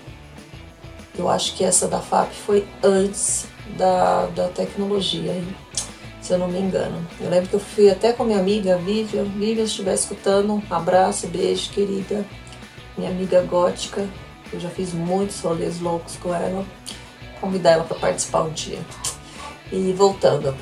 eu 1.17 1.29
acho 1.29 1.55
que 1.55 1.63
essa 1.63 1.87
da 1.87 1.99
FAP 1.99 2.31
foi 2.31 2.67
antes 2.83 3.45
da, 3.77 4.25
da 4.27 4.47
tecnologia 4.49 5.33
se 6.21 6.33
eu 6.33 6.37
não 6.37 6.47
me 6.47 6.59
engano. 6.59 7.05
Eu 7.19 7.29
lembro 7.29 7.49
que 7.49 7.55
eu 7.55 7.59
fui 7.59 7.89
até 7.89 8.13
com 8.13 8.23
minha 8.23 8.39
amiga 8.39 8.77
Vivian. 8.77 9.23
Vivian, 9.23 9.65
se 9.65 9.71
estiver 9.71 9.95
escutando, 9.95 10.53
um 10.53 10.61
abraço, 10.69 11.27
beijo, 11.27 11.71
querida. 11.71 12.23
Minha 12.97 13.09
amiga 13.09 13.41
gótica. 13.41 14.07
Eu 14.53 14.59
já 14.59 14.69
fiz 14.69 14.93
muitos 14.93 15.39
rolês 15.41 15.79
loucos 15.79 16.15
com 16.17 16.33
ela. 16.33 16.63
Convidar 17.39 17.71
ela 17.71 17.83
para 17.83 17.97
participar 17.97 18.43
um 18.43 18.51
dia. 18.51 18.79
E 19.71 19.91
voltando. 19.93 20.55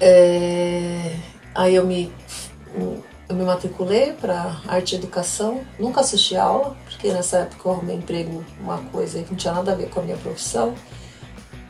É... 0.00 1.16
Aí 1.54 1.74
eu 1.74 1.86
me, 1.86 2.12
eu 3.28 3.34
me 3.34 3.44
matriculei 3.44 4.12
para 4.12 4.60
arte 4.68 4.94
e 4.94 4.98
educação. 4.98 5.62
Nunca 5.78 6.00
assisti 6.00 6.36
aula, 6.36 6.76
porque 6.84 7.10
nessa 7.10 7.38
época 7.38 7.66
eu 7.66 7.72
arrumei 7.72 7.96
emprego, 7.96 8.44
uma 8.60 8.78
coisa 8.92 9.22
que 9.22 9.30
não 9.30 9.36
tinha 9.36 9.54
nada 9.54 9.72
a 9.72 9.74
ver 9.74 9.88
com 9.88 10.00
a 10.00 10.02
minha 10.02 10.18
profissão. 10.18 10.74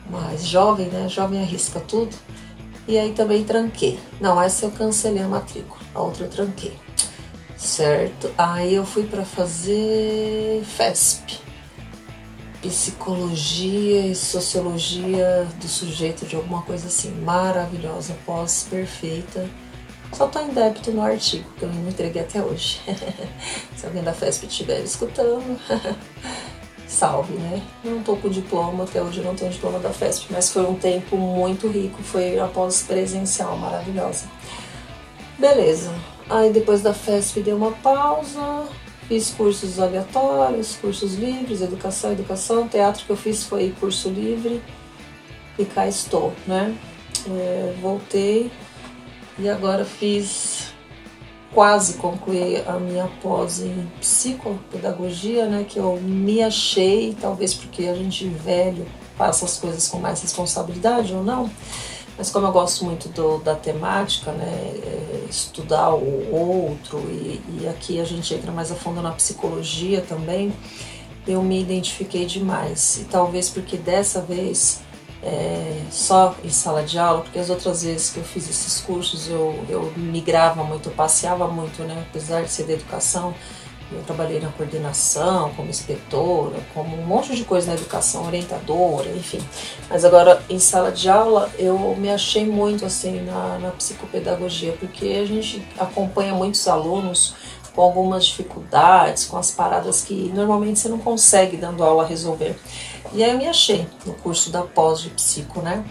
Mas 0.09 0.45
jovem, 0.45 0.87
né? 0.87 1.07
Jovem 1.07 1.41
arrisca 1.41 1.79
tudo. 1.79 2.15
E 2.87 2.97
aí 2.97 3.11
também 3.13 3.43
tranquei. 3.43 3.99
Não, 4.19 4.41
essa 4.41 4.65
eu 4.65 4.71
cancelei 4.71 5.21
a 5.21 5.27
matrícula, 5.27 5.79
a 5.93 6.01
outra 6.01 6.25
eu 6.25 6.29
tranquei. 6.29 6.77
Certo? 7.57 8.31
Aí 8.37 8.73
eu 8.73 8.85
fui 8.85 9.03
para 9.03 9.25
fazer 9.25 10.63
FESP. 10.63 11.39
Psicologia 12.61 14.07
e 14.07 14.15
Sociologia 14.15 15.47
do 15.59 15.67
Sujeito, 15.67 16.25
de 16.25 16.35
alguma 16.35 16.61
coisa 16.61 16.87
assim. 16.87 17.11
Maravilhosa, 17.21 18.15
pós, 18.25 18.65
perfeita. 18.69 19.49
Só 20.13 20.27
tô 20.27 20.39
em 20.39 20.49
débito 20.49 20.91
no 20.91 21.01
artigo, 21.01 21.49
que 21.57 21.63
eu 21.63 21.69
não 21.69 21.89
entreguei 21.89 22.21
até 22.21 22.41
hoje. 22.41 22.79
Se 23.75 23.85
alguém 23.85 24.03
da 24.03 24.13
FESP 24.13 24.47
estiver 24.47 24.79
escutando. 24.81 25.59
salve, 26.97 27.33
né? 27.33 27.61
Não 27.83 28.01
tô 28.01 28.15
com 28.15 28.27
diploma, 28.27 28.83
até 28.83 29.01
hoje 29.01 29.21
não 29.21 29.35
tenho 29.35 29.51
diploma 29.51 29.77
da 29.79 29.91
FESP, 29.91 30.27
mas 30.31 30.51
foi 30.51 30.63
um 30.63 30.73
tempo 30.73 31.15
muito 31.15 31.67
rico, 31.67 32.01
foi 32.01 32.39
a 32.39 32.47
pós 32.47 32.81
presencial 32.81 33.55
maravilhosa. 33.57 34.25
Beleza. 35.37 35.93
Aí 36.27 36.51
depois 36.51 36.81
da 36.81 36.93
FESP 36.93 37.41
dei 37.41 37.53
uma 37.53 37.71
pausa, 37.71 38.67
fiz 39.07 39.29
cursos 39.29 39.79
aleatórios, 39.79 40.75
cursos 40.75 41.13
livres, 41.13 41.61
educação, 41.61 42.11
educação, 42.11 42.67
teatro 42.67 43.05
que 43.05 43.11
eu 43.11 43.17
fiz 43.17 43.43
foi 43.43 43.73
curso 43.79 44.09
livre 44.09 44.61
e 45.57 45.65
cá 45.65 45.87
estou, 45.87 46.33
né? 46.47 46.75
É, 47.29 47.75
voltei 47.79 48.51
e 49.37 49.47
agora 49.47 49.85
fiz 49.85 50.66
quase 51.53 51.93
concluí 51.93 52.61
a 52.67 52.73
minha 52.73 53.07
pós 53.21 53.61
em 53.61 53.89
psicopedagogia, 53.99 55.45
né, 55.45 55.65
que 55.67 55.77
eu 55.79 55.97
me 56.01 56.43
achei, 56.43 57.15
talvez 57.19 57.53
porque 57.53 57.85
a 57.85 57.95
gente 57.95 58.27
velho 58.27 58.85
passa 59.17 59.45
as 59.45 59.57
coisas 59.57 59.87
com 59.87 59.97
mais 59.97 60.21
responsabilidade 60.21 61.13
ou 61.13 61.23
não, 61.23 61.49
mas 62.17 62.29
como 62.29 62.47
eu 62.47 62.51
gosto 62.51 62.85
muito 62.85 63.09
do, 63.09 63.39
da 63.39 63.55
temática, 63.55 64.31
né, 64.31 64.45
é, 64.45 65.25
estudar 65.29 65.93
o 65.93 66.35
outro 66.35 66.99
e, 67.09 67.41
e 67.61 67.67
aqui 67.67 67.99
a 67.99 68.03
gente 68.03 68.33
entra 68.33 68.51
mais 68.51 68.71
a 68.71 68.75
fundo 68.75 69.01
na 69.01 69.11
psicologia 69.11 70.01
também, 70.01 70.53
eu 71.27 71.43
me 71.43 71.59
identifiquei 71.59 72.25
demais. 72.25 72.99
E 73.01 73.05
talvez 73.05 73.49
porque 73.49 73.77
dessa 73.77 74.21
vez 74.21 74.81
é, 75.27 75.81
só 75.91 76.35
em 76.41 76.49
sala 76.49 76.83
de 76.83 76.97
aula, 76.97 77.21
porque 77.21 77.37
as 77.37 77.49
outras 77.49 77.83
vezes 77.83 78.11
que 78.11 78.17
eu 78.19 78.23
fiz 78.23 78.49
esses 78.49 78.79
cursos 78.79 79.27
eu, 79.27 79.59
eu 79.67 79.91
migrava 79.97 80.63
muito, 80.63 80.87
eu 80.87 80.93
passeava 80.93 81.47
muito, 81.49 81.83
né? 81.83 82.05
Apesar 82.09 82.43
de 82.43 82.49
ser 82.49 82.63
da 82.63 82.73
educação, 82.73 83.35
eu 83.91 84.01
trabalhei 84.03 84.39
na 84.39 84.49
coordenação, 84.49 85.51
como 85.53 85.69
inspetora, 85.69 86.57
como 86.73 86.97
um 86.97 87.05
monte 87.05 87.35
de 87.35 87.43
coisa 87.43 87.67
na 87.67 87.73
educação, 87.73 88.25
orientadora, 88.25 89.09
enfim. 89.09 89.39
Mas 89.89 90.05
agora 90.05 90.41
em 90.49 90.59
sala 90.59 90.93
de 90.93 91.09
aula 91.09 91.49
eu 91.59 91.77
me 91.97 92.09
achei 92.09 92.45
muito 92.45 92.85
assim 92.85 93.21
na, 93.21 93.59
na 93.59 93.71
psicopedagogia, 93.71 94.73
porque 94.79 95.19
a 95.21 95.25
gente 95.25 95.61
acompanha 95.77 96.33
muitos 96.33 96.65
alunos 96.69 97.35
com 97.75 97.81
algumas 97.83 98.25
dificuldades, 98.25 99.25
com 99.25 99.37
as 99.37 99.51
paradas 99.51 100.01
que 100.01 100.31
normalmente 100.33 100.79
você 100.79 100.89
não 100.89 100.97
consegue 100.97 101.57
dando 101.57 101.83
aula 101.83 102.05
resolver. 102.05 102.57
E 103.13 103.23
aí 103.23 103.31
eu 103.31 103.37
me 103.37 103.47
achei 103.47 103.87
no 104.05 104.13
curso 104.13 104.51
da 104.51 104.61
pós 104.61 105.01
de 105.01 105.09
psico, 105.09 105.61
né? 105.61 105.83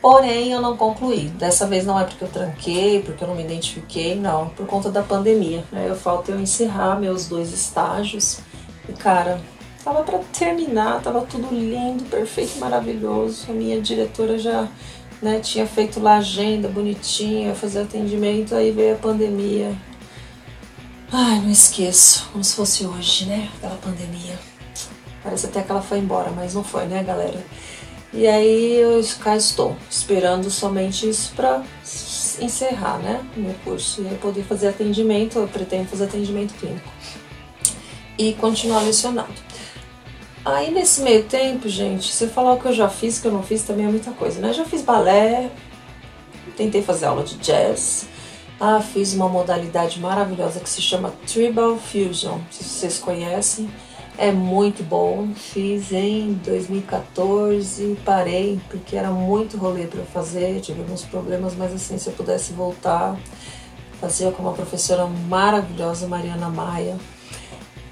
Porém, 0.00 0.50
eu 0.50 0.60
não 0.60 0.76
concluí. 0.76 1.28
Dessa 1.28 1.64
vez 1.64 1.86
não 1.86 1.98
é 1.98 2.02
porque 2.02 2.24
eu 2.24 2.28
tranquei, 2.28 3.00
porque 3.02 3.22
eu 3.22 3.28
não 3.28 3.36
me 3.36 3.44
identifiquei, 3.44 4.16
não, 4.16 4.48
por 4.48 4.66
conta 4.66 4.90
da 4.90 5.00
pandemia. 5.00 5.64
Aí 5.72 5.86
eu 5.86 5.94
falta 5.94 6.32
eu 6.32 6.40
encerrar 6.40 6.98
meus 6.98 7.28
dois 7.28 7.52
estágios. 7.52 8.40
E 8.88 8.92
cara, 8.92 9.40
tava 9.84 10.02
para 10.02 10.18
terminar, 10.36 11.00
tava 11.00 11.20
tudo 11.20 11.54
lindo, 11.54 12.02
perfeito, 12.04 12.58
maravilhoso. 12.58 13.46
A 13.48 13.52
minha 13.52 13.80
diretora 13.80 14.36
já 14.36 14.68
né, 15.22 15.38
tinha 15.38 15.68
feito 15.68 16.00
lá 16.00 16.16
agenda 16.16 16.66
bonitinha, 16.66 17.54
fazer 17.54 17.82
atendimento, 17.82 18.56
aí 18.56 18.72
veio 18.72 18.94
a 18.94 18.98
pandemia. 18.98 19.72
Ai, 21.12 21.40
não 21.40 21.50
esqueço, 21.50 22.28
como 22.32 22.42
se 22.42 22.56
fosse 22.56 22.84
hoje, 22.84 23.26
né? 23.26 23.48
Aquela 23.56 23.76
pandemia. 23.76 24.51
Parece 25.22 25.46
até 25.46 25.62
que 25.62 25.70
ela 25.70 25.82
foi 25.82 25.98
embora, 25.98 26.30
mas 26.30 26.54
não 26.54 26.64
foi, 26.64 26.86
né, 26.86 27.02
galera? 27.02 27.42
E 28.12 28.26
aí 28.26 28.74
eu 28.74 29.02
cá 29.20 29.36
estou, 29.36 29.76
esperando 29.90 30.50
somente 30.50 31.08
isso 31.08 31.32
para 31.34 31.62
encerrar, 32.40 32.98
né, 32.98 33.24
meu 33.34 33.54
curso 33.64 34.02
e 34.02 34.14
poder 34.16 34.42
fazer 34.42 34.68
atendimento. 34.68 35.38
Eu 35.38 35.48
pretendo 35.48 35.88
fazer 35.88 36.04
atendimento 36.04 36.52
clínico 36.54 36.88
e 38.18 38.34
continuar 38.34 38.80
lecionando. 38.80 39.32
Aí 40.44 40.70
nesse 40.70 41.02
meio 41.02 41.24
tempo, 41.24 41.68
gente, 41.68 42.12
eu 42.22 42.28
falar 42.28 42.54
o 42.54 42.60
que 42.60 42.66
eu 42.66 42.72
já 42.72 42.88
fiz, 42.88 43.18
que 43.18 43.26
eu 43.26 43.32
não 43.32 43.42
fiz, 43.42 43.62
também 43.62 43.86
é 43.86 43.88
muita 43.88 44.10
coisa, 44.10 44.40
né? 44.40 44.52
Já 44.52 44.64
fiz 44.64 44.82
balé, 44.82 45.50
tentei 46.56 46.82
fazer 46.82 47.06
aula 47.06 47.22
de 47.22 47.36
jazz, 47.36 48.06
ah, 48.60 48.80
fiz 48.80 49.14
uma 49.14 49.28
modalidade 49.28 50.00
maravilhosa 50.00 50.60
que 50.60 50.68
se 50.68 50.82
chama 50.82 51.14
Tribal 51.26 51.78
Fusion, 51.78 52.40
se 52.50 52.64
vocês 52.64 52.98
conhecem 52.98 53.70
é 54.18 54.30
muito 54.30 54.82
bom. 54.82 55.28
Fiz 55.34 55.92
em 55.92 56.34
2014, 56.44 57.98
parei 58.04 58.60
porque 58.68 58.96
era 58.96 59.10
muito 59.10 59.56
rolê 59.56 59.86
para 59.86 60.02
fazer, 60.04 60.60
tive 60.60 60.80
alguns 60.80 61.04
problemas, 61.04 61.54
mas 61.54 61.72
assim, 61.72 61.98
se 61.98 62.08
eu 62.08 62.12
pudesse 62.12 62.52
voltar, 62.52 63.16
fazia 64.00 64.30
com 64.30 64.42
uma 64.42 64.52
professora 64.52 65.06
maravilhosa, 65.06 66.06
Mariana 66.06 66.48
Maia. 66.48 66.96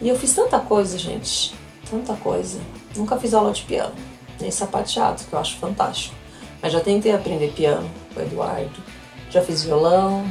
E 0.01 0.09
eu 0.09 0.17
fiz 0.17 0.35
tanta 0.35 0.59
coisa, 0.59 0.97
gente, 0.99 1.55
tanta 1.91 2.15
coisa. 2.15 2.59
Nunca 2.97 3.17
fiz 3.19 3.35
aula 3.35 3.53
de 3.53 3.63
piano, 3.63 3.95
nem 4.41 4.51
sapateado, 4.51 5.23
que 5.25 5.33
eu 5.33 5.39
acho 5.39 5.57
fantástico. 5.59 6.15
Mas 6.63 6.73
já 6.73 6.81
tentei 6.81 7.13
aprender 7.13 7.53
piano 7.53 7.89
com 8.13 8.21
o 8.21 8.23
Eduardo, 8.23 8.83
já 9.31 9.41
fiz 9.43 9.63
violão, 9.63 10.25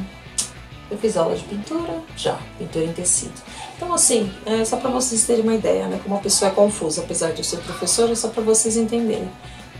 eu 0.90 0.98
fiz 0.98 1.16
aula 1.16 1.36
de 1.36 1.44
pintura, 1.44 2.02
já, 2.16 2.38
pintura 2.58 2.84
em 2.84 2.92
tecido. 2.92 3.34
Então, 3.76 3.92
assim, 3.94 4.32
é 4.44 4.64
só 4.64 4.76
para 4.76 4.90
vocês 4.90 5.24
terem 5.24 5.42
uma 5.42 5.54
ideia, 5.54 5.86
né? 5.86 6.00
Como 6.02 6.16
a 6.16 6.18
pessoa 6.18 6.50
é 6.50 6.54
confusa, 6.54 7.02
apesar 7.02 7.32
de 7.32 7.38
eu 7.38 7.44
ser 7.44 7.58
professora, 7.58 8.12
é 8.12 8.14
só 8.14 8.28
para 8.28 8.42
vocês 8.42 8.76
entenderem. 8.76 9.30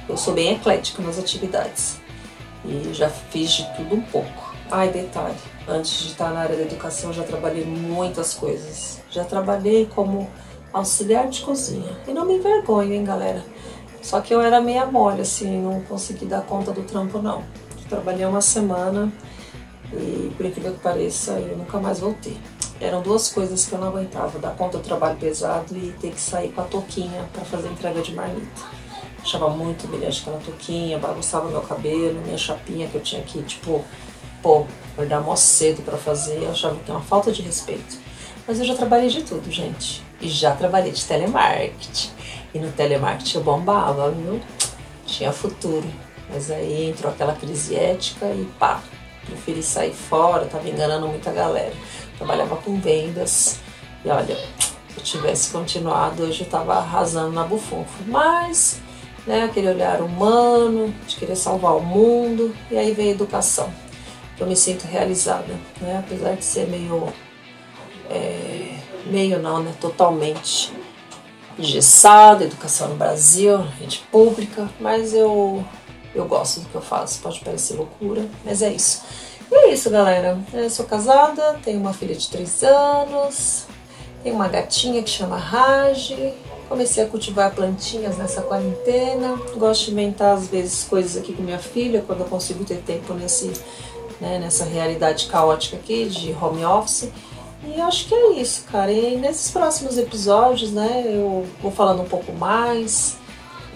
Eu 0.09 0.17
sou 0.17 0.35
bem 0.35 0.53
eclética 0.55 1.03
nas 1.03 1.19
atividades 1.19 2.01
e 2.65 2.93
já 2.93 3.09
fiz 3.09 3.51
de 3.53 3.77
tudo 3.77 3.97
um 3.97 4.03
pouco. 4.03 4.55
Ai, 4.71 4.89
detalhe, 4.91 5.35
antes 5.69 6.01
de 6.01 6.09
estar 6.09 6.31
na 6.31 6.41
área 6.41 6.57
da 6.57 6.63
educação, 6.63 7.13
já 7.13 7.25
trabalhei 7.25 7.65
muitas 7.65 8.35
coisas. 8.35 9.01
Já 9.11 9.25
trabalhei 9.25 9.87
como 9.87 10.31
auxiliar 10.73 11.29
de 11.29 11.41
cozinha. 11.41 11.93
E 12.07 12.13
não 12.13 12.25
me 12.25 12.37
envergonho, 12.37 12.93
hein, 12.93 13.05
galera? 13.05 13.45
Só 14.01 14.21
que 14.21 14.33
eu 14.33 14.41
era 14.41 14.61
meia 14.61 14.87
mole, 14.87 15.23
assim, 15.23 15.61
não 15.61 15.81
consegui 15.83 16.25
dar 16.25 16.43
conta 16.43 16.73
do 16.73 16.83
trampo, 16.83 17.21
não. 17.21 17.45
Trabalhei 17.89 18.25
uma 18.25 18.41
semana 18.41 19.13
e, 19.93 20.33
por 20.37 20.47
incrível 20.47 20.73
que 20.73 20.81
pareça, 20.81 21.33
eu 21.33 21.57
nunca 21.57 21.79
mais 21.81 22.01
voltei. 22.01 22.37
Eram 22.81 23.03
duas 23.03 23.29
coisas 23.29 23.67
que 23.67 23.73
eu 23.73 23.79
não 23.79 23.89
aguentava: 23.89 24.39
dar 24.39 24.55
conta 24.57 24.79
do 24.79 24.85
trabalho 24.85 25.17
pesado 25.19 25.77
e 25.77 25.95
ter 26.01 26.13
que 26.13 26.21
sair 26.21 26.51
com 26.53 26.63
a 26.63 26.65
toquinha 26.65 27.29
para 27.33 27.45
fazer 27.45 27.69
entrega 27.69 28.01
de 28.01 28.15
marmita. 28.15 28.63
Achava 29.23 29.51
muito 29.51 29.87
humilhante 29.87 30.23
aquela 30.23 30.41
toquinha, 30.41 30.99
bagunçava 30.99 31.51
meu 31.51 31.61
cabelo, 31.61 32.21
minha 32.23 32.39
chapinha 32.39 32.89
que 32.89 32.95
eu 32.95 33.03
tinha 33.03 33.21
que, 33.23 33.43
tipo, 33.43 33.85
pô, 34.43 34.65
acordar 34.93 35.21
mó 35.21 35.37
cedo 35.37 35.83
para 35.83 35.99
fazer. 35.99 36.43
Eu 36.43 36.51
achava 36.51 36.77
que 36.77 36.91
era 36.91 36.99
uma 36.99 37.05
falta 37.05 37.31
de 37.31 37.43
respeito. 37.43 37.99
Mas 38.47 38.59
eu 38.59 38.65
já 38.65 38.75
trabalhei 38.75 39.11
de 39.11 39.23
tudo, 39.23 39.51
gente. 39.51 40.03
E 40.21 40.29
já 40.29 40.57
trabalhei 40.57 40.93
de 40.93 41.05
telemarketing. 41.05 42.11
E 42.55 42.59
no 42.59 42.73
telemarketing 42.73 43.39
eu 43.39 43.45
bombava, 43.45 44.11
viu? 44.11 44.41
Tinha 45.05 45.33
futuro. 45.33 45.87
Mas 46.33 46.51
aí 46.51 46.91
entrou 46.91 47.13
aquela 47.13 47.35
crise 47.35 47.77
ética 47.77 48.27
e 48.27 48.47
pá, 48.59 48.83
preferi 49.31 49.63
sair 49.63 49.93
fora, 49.93 50.45
tava 50.47 50.69
enganando 50.69 51.09
muita 51.09 51.31
galera 51.31 51.75
trabalhava 52.21 52.57
com 52.57 52.79
vendas. 52.79 53.59
E 54.05 54.11
olha, 54.11 54.37
se 54.37 54.99
eu 54.99 55.03
tivesse 55.03 55.51
continuado, 55.51 56.25
hoje 56.25 56.43
eu 56.43 56.45
estava 56.45 56.75
arrasando 56.75 57.33
na 57.33 57.45
bufunfa. 57.45 57.99
Mas, 58.07 58.79
né, 59.27 59.45
aquele 59.45 59.71
olhar 59.71 60.03
humano, 60.03 60.95
de 61.07 61.17
querer 61.17 61.37
salvar 61.37 61.77
o 61.77 61.81
mundo, 61.81 62.55
e 62.71 62.77
aí 62.77 62.93
veio 62.93 63.09
a 63.09 63.13
educação. 63.13 63.73
Eu 64.39 64.47
me 64.47 64.55
sinto 64.55 64.85
realizada, 64.85 65.55
né, 65.81 66.03
apesar 66.05 66.35
de 66.35 66.45
ser 66.45 66.69
meio. 66.69 67.09
É, 68.11 68.77
meio 69.07 69.39
não, 69.39 69.63
né, 69.63 69.73
totalmente 69.81 70.73
engessada, 71.59 72.45
educação 72.45 72.89
no 72.89 72.97
Brasil, 72.97 73.59
rede 73.79 74.03
pública, 74.11 74.69
mas 74.81 75.15
eu, 75.15 75.65
eu 76.15 76.25
gosto 76.27 76.61
do 76.61 76.69
que 76.69 76.75
eu 76.75 76.83
faço, 76.83 77.21
pode 77.21 77.41
parecer 77.41 77.75
loucura, 77.75 78.25
mas 78.45 78.63
é 78.63 78.73
isso. 78.73 79.03
E 79.51 79.55
é 79.55 79.73
isso, 79.73 79.91
galera. 79.91 80.39
Eu 80.53 80.71
sou 80.71 80.85
casada, 80.85 81.59
tenho 81.65 81.81
uma 81.81 81.93
filha 81.93 82.15
de 82.15 82.29
3 82.29 82.63
anos, 82.63 83.67
tenho 84.23 84.37
uma 84.37 84.49
gatinha 84.49 85.03
que 85.03 85.11
chama 85.11 85.37
Raj. 85.37 86.15
Comecei 86.69 87.03
a 87.03 87.09
cultivar 87.09 87.53
plantinhas 87.53 88.17
nessa 88.17 88.43
quarentena. 88.43 89.37
Gosto 89.57 89.87
de 89.87 89.91
inventar, 89.91 90.37
às 90.37 90.47
vezes, 90.47 90.85
coisas 90.85 91.21
aqui 91.21 91.33
com 91.33 91.43
minha 91.43 91.59
filha, 91.59 92.05
quando 92.07 92.21
eu 92.21 92.27
consigo 92.27 92.65
ter 92.65 92.77
tempo 92.83 93.13
nesse, 93.13 93.51
né, 94.21 94.39
nessa 94.39 94.65
realidade 94.65 95.27
caótica 95.27 95.77
aqui 95.77 96.05
de 96.05 96.33
home 96.33 96.65
office. 96.65 97.09
E 97.67 97.81
acho 97.81 98.07
que 98.07 98.15
é 98.15 98.33
isso, 98.35 98.65
cara. 98.71 98.93
E 98.93 99.17
nesses 99.17 99.51
próximos 99.51 99.99
episódios, 99.99 100.71
né, 100.71 101.05
eu 101.07 101.45
vou 101.61 101.73
falando 101.73 102.03
um 102.03 102.09
pouco 102.09 102.33
mais. 102.33 103.17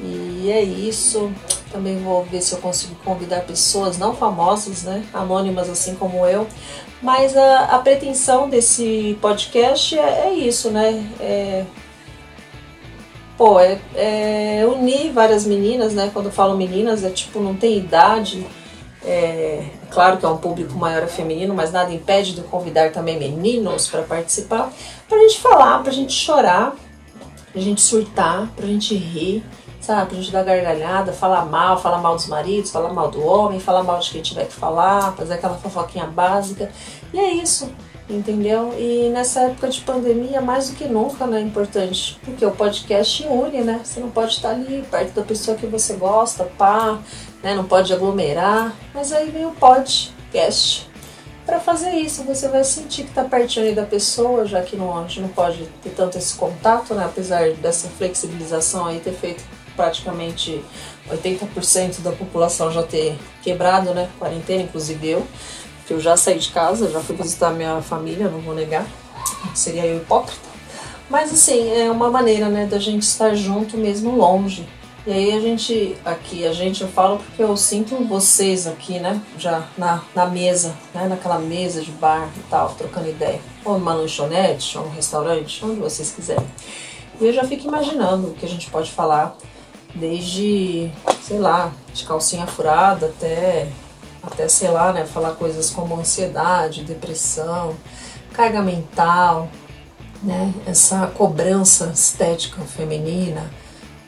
E 0.04 0.50
é 0.50 0.62
isso. 0.62 1.32
Também 1.72 1.98
vou 1.98 2.24
ver 2.24 2.40
se 2.40 2.52
eu 2.52 2.58
consigo 2.58 2.94
convidar 3.04 3.40
pessoas 3.40 3.98
não 3.98 4.14
famosas, 4.14 4.84
né? 4.84 5.04
Anônimas 5.12 5.68
assim 5.68 5.94
como 5.94 6.26
eu. 6.26 6.46
Mas 7.02 7.36
a, 7.36 7.64
a 7.64 7.78
pretensão 7.78 8.48
desse 8.48 9.18
podcast 9.20 9.98
é, 9.98 10.26
é 10.26 10.32
isso, 10.32 10.70
né? 10.70 11.04
É, 11.20 11.64
pô, 13.36 13.58
é, 13.58 13.78
é, 13.94 14.66
unir 14.66 15.12
várias 15.12 15.44
meninas, 15.44 15.94
né? 15.94 16.10
Quando 16.12 16.26
eu 16.26 16.32
falo 16.32 16.56
meninas, 16.56 17.04
é 17.04 17.10
tipo, 17.10 17.40
não 17.40 17.54
tem 17.54 17.76
idade. 17.76 18.46
É, 19.04 19.66
claro 19.90 20.16
que 20.16 20.24
é 20.24 20.28
um 20.28 20.38
público 20.38 20.78
maior 20.78 21.02
é 21.02 21.06
feminino, 21.06 21.54
mas 21.54 21.70
nada 21.70 21.92
impede 21.92 22.34
de 22.34 22.40
convidar 22.42 22.90
também 22.90 23.18
meninos 23.18 23.86
para 23.86 24.02
participar, 24.02 24.72
para 25.06 25.18
a 25.18 25.20
gente 25.20 25.40
falar, 25.40 25.82
para 25.82 25.90
a 25.90 25.94
gente 25.94 26.12
chorar, 26.12 26.74
pra 27.52 27.60
gente 27.60 27.82
surtar, 27.82 28.48
pra 28.56 28.66
gente 28.66 28.94
rir, 28.94 29.44
sabe? 29.84 30.08
Pra 30.08 30.16
gente 30.16 30.32
dar 30.32 30.42
gargalhada, 30.42 31.12
falar 31.12 31.44
mal, 31.44 31.78
falar 31.78 31.98
mal 31.98 32.14
dos 32.14 32.26
maridos, 32.26 32.70
falar 32.70 32.92
mal 32.92 33.10
do 33.10 33.24
homem, 33.24 33.60
falar 33.60 33.82
mal 33.82 33.98
de 33.98 34.10
quem 34.10 34.22
tiver 34.22 34.46
que 34.46 34.54
falar, 34.54 35.14
fazer 35.14 35.34
aquela 35.34 35.56
fofoquinha 35.56 36.06
básica. 36.06 36.70
E 37.12 37.18
é 37.18 37.34
isso, 37.34 37.70
entendeu? 38.08 38.74
E 38.78 39.10
nessa 39.10 39.40
época 39.42 39.68
de 39.68 39.80
pandemia, 39.82 40.40
mais 40.40 40.70
do 40.70 40.76
que 40.76 40.86
nunca, 40.86 41.26
né, 41.26 41.38
é 41.38 41.42
importante, 41.42 42.18
porque 42.24 42.44
o 42.46 42.50
podcast 42.50 43.26
une, 43.28 43.62
né? 43.62 43.80
Você 43.84 44.00
não 44.00 44.10
pode 44.10 44.32
estar 44.32 44.50
ali 44.50 44.84
perto 44.90 45.12
da 45.12 45.22
pessoa 45.22 45.56
que 45.56 45.66
você 45.66 45.94
gosta, 45.94 46.44
pá, 46.56 46.98
né? 47.42 47.54
Não 47.54 47.64
pode 47.64 47.92
aglomerar, 47.92 48.74
mas 48.94 49.12
aí 49.12 49.30
vem 49.30 49.44
o 49.44 49.52
podcast. 49.52 50.88
Para 51.44 51.60
fazer 51.60 51.90
isso, 51.90 52.24
você 52.24 52.48
vai 52.48 52.64
sentir 52.64 53.04
que 53.04 53.12
tá 53.12 53.22
pertinho 53.22 53.74
da 53.74 53.82
pessoa, 53.82 54.46
já 54.46 54.62
que 54.62 54.76
não, 54.76 54.96
a 54.96 55.02
gente 55.02 55.20
não 55.20 55.28
pode 55.28 55.66
ter 55.82 55.90
tanto 55.90 56.16
esse 56.16 56.34
contato, 56.36 56.94
né? 56.94 57.04
Apesar 57.04 57.50
dessa 57.52 57.86
flexibilização 57.86 58.86
aí 58.86 58.98
ter 58.98 59.12
feito 59.12 59.44
praticamente 59.76 60.64
80% 61.10 62.00
da 62.00 62.12
população 62.12 62.72
já 62.72 62.82
ter 62.82 63.18
quebrado, 63.42 63.92
né? 63.92 64.08
Quarentena, 64.18 64.62
inclusive 64.62 65.08
eu 65.08 65.26
que 65.86 65.92
eu 65.92 66.00
já 66.00 66.16
saí 66.16 66.38
de 66.38 66.50
casa, 66.50 66.90
já 66.90 67.00
fui 67.00 67.14
visitar 67.16 67.50
minha 67.50 67.80
família, 67.82 68.28
não 68.28 68.40
vou 68.40 68.54
negar, 68.54 68.86
seria 69.54 69.84
eu 69.86 69.98
hipócrita. 69.98 70.54
Mas 71.10 71.32
assim, 71.32 71.70
é 71.70 71.90
uma 71.90 72.10
maneira, 72.10 72.48
né, 72.48 72.66
da 72.66 72.78
gente 72.78 73.02
estar 73.02 73.34
junto 73.34 73.76
mesmo 73.76 74.16
longe. 74.16 74.66
E 75.06 75.12
aí 75.12 75.32
a 75.32 75.40
gente, 75.40 75.98
aqui, 76.02 76.46
a 76.46 76.52
gente, 76.54 76.80
eu 76.80 76.88
falo 76.88 77.18
porque 77.18 77.42
eu 77.42 77.54
sinto 77.58 77.94
vocês 78.06 78.66
aqui, 78.66 78.98
né, 78.98 79.20
já 79.36 79.68
na, 79.76 80.02
na 80.14 80.24
mesa, 80.24 80.74
né, 80.94 81.06
naquela 81.06 81.38
mesa 81.38 81.82
de 81.82 81.90
bar 81.92 82.30
e 82.34 82.40
tal, 82.48 82.70
trocando 82.70 83.10
ideia. 83.10 83.40
Ou 83.64 83.78
numa 83.78 83.92
lanchonete, 83.92 84.78
ou 84.78 84.86
num 84.86 84.90
restaurante, 84.90 85.62
onde 85.62 85.78
vocês 85.78 86.10
quiserem. 86.10 86.46
E 87.20 87.26
eu 87.26 87.32
já 87.34 87.44
fico 87.44 87.68
imaginando 87.68 88.28
o 88.28 88.34
que 88.34 88.46
a 88.46 88.48
gente 88.48 88.70
pode 88.70 88.90
falar, 88.90 89.36
desde, 89.94 90.90
sei 91.22 91.38
lá, 91.38 91.72
de 91.92 92.04
calcinha 92.04 92.46
furada 92.46 93.06
até 93.06 93.68
até 94.26 94.48
sei 94.48 94.70
lá, 94.70 94.92
né, 94.92 95.04
falar 95.04 95.32
coisas 95.32 95.70
como 95.70 95.98
ansiedade, 95.98 96.82
depressão, 96.82 97.74
carga 98.32 98.62
mental, 98.62 99.48
né, 100.22 100.52
essa 100.66 101.06
cobrança 101.08 101.90
estética 101.94 102.62
feminina, 102.62 103.50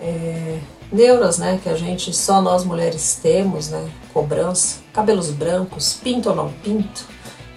é, 0.01 0.59
neuras, 0.91 1.39
né, 1.39 1.61
que 1.63 1.69
a 1.69 1.77
gente 1.77 2.15
só 2.15 2.41
nós 2.41 2.65
mulheres 2.65 3.19
temos, 3.23 3.69
né, 3.69 3.89
cobrança, 4.13 4.79
cabelos 4.93 5.31
brancos, 5.31 5.95
pinto 5.95 6.31
ou 6.31 6.35
não 6.35 6.51
pinto, 6.51 7.05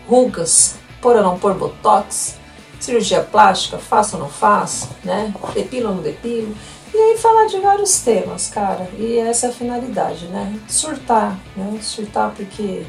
rugas, 0.07 0.75
pôr 1.01 1.15
ou 1.15 1.23
não 1.23 1.39
pôr 1.39 1.53
botox, 1.53 2.35
cirurgia 2.79 3.21
plástica, 3.21 3.77
faço 3.77 4.17
ou 4.17 4.23
não 4.23 4.29
faço, 4.29 4.89
né, 5.03 5.33
depilo 5.53 5.89
ou 5.89 5.95
não 5.95 6.03
depilo. 6.03 6.53
E 6.93 6.97
aí 6.97 7.17
falar 7.17 7.45
de 7.45 7.59
vários 7.59 7.99
temas, 7.99 8.49
cara. 8.49 8.89
E 8.97 9.17
essa 9.17 9.47
é 9.47 9.49
a 9.49 9.53
finalidade, 9.53 10.25
né? 10.27 10.59
Surtar, 10.67 11.39
né? 11.55 11.79
Surtar 11.81 12.31
porque 12.35 12.83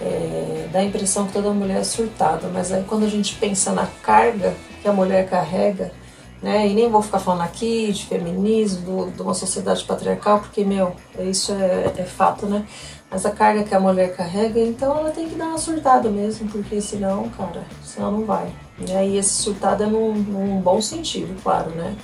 é, 0.00 0.68
dá 0.72 0.80
a 0.80 0.84
impressão 0.84 1.26
que 1.26 1.32
toda 1.32 1.50
mulher 1.50 1.80
é 1.80 1.84
surtada, 1.84 2.48
mas 2.52 2.72
aí 2.72 2.84
quando 2.84 3.04
a 3.04 3.08
gente 3.08 3.34
pensa 3.36 3.72
na 3.72 3.86
carga 4.02 4.54
que 4.82 4.88
a 4.88 4.92
mulher 4.92 5.28
carrega, 5.28 5.92
né? 6.42 6.68
E 6.68 6.74
nem 6.74 6.90
vou 6.90 7.00
ficar 7.00 7.18
falando 7.18 7.42
aqui 7.42 7.90
de 7.92 8.04
feminismo, 8.04 9.10
de 9.10 9.22
uma 9.22 9.34
sociedade 9.34 9.82
patriarcal, 9.84 10.40
porque, 10.40 10.62
meu, 10.64 10.94
isso 11.18 11.52
é, 11.52 11.92
é 11.96 12.04
fato, 12.04 12.46
né? 12.46 12.66
Mas 13.10 13.24
a 13.24 13.30
carga 13.30 13.64
que 13.64 13.74
a 13.74 13.80
mulher 13.80 14.14
carrega, 14.14 14.60
então 14.60 14.98
ela 14.98 15.10
tem 15.10 15.28
que 15.28 15.36
dar 15.36 15.46
uma 15.46 15.58
surtada 15.58 16.10
mesmo, 16.10 16.48
porque 16.48 16.80
senão, 16.80 17.28
cara, 17.30 17.62
senão 17.82 18.10
não 18.10 18.24
vai. 18.24 18.52
E 18.86 18.92
aí 18.92 19.16
esse 19.16 19.42
surtado 19.42 19.84
é 19.84 19.86
num, 19.86 20.12
num 20.12 20.60
bom 20.60 20.80
sentido, 20.80 21.34
claro, 21.42 21.70
né? 21.70 21.94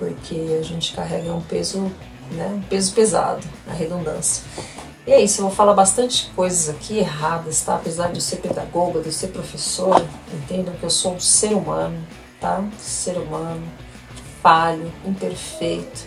Porque 0.00 0.56
a 0.58 0.62
gente 0.62 0.94
carrega 0.94 1.30
um 1.30 1.42
peso, 1.42 1.92
né, 2.30 2.48
um 2.56 2.62
peso 2.62 2.94
pesado, 2.94 3.46
a 3.68 3.72
redundância. 3.74 4.42
E 5.06 5.12
é 5.12 5.20
isso, 5.20 5.40
eu 5.42 5.46
vou 5.46 5.54
falar 5.54 5.74
bastante 5.74 6.30
coisas 6.34 6.70
aqui 6.70 6.98
erradas, 6.98 7.60
tá? 7.60 7.74
Apesar 7.74 8.08
de 8.08 8.14
eu 8.14 8.20
ser 8.20 8.36
pedagoga, 8.36 9.00
de 9.00 9.06
eu 9.06 9.12
ser 9.12 9.28
professora, 9.28 10.06
entendam 10.32 10.74
que 10.74 10.82
eu 10.82 10.90
sou 10.90 11.14
um 11.14 11.20
ser 11.20 11.52
humano, 11.52 11.98
tá? 12.40 12.64
Ser 12.78 13.18
humano, 13.18 13.62
falho, 14.42 14.90
imperfeito, 15.04 16.06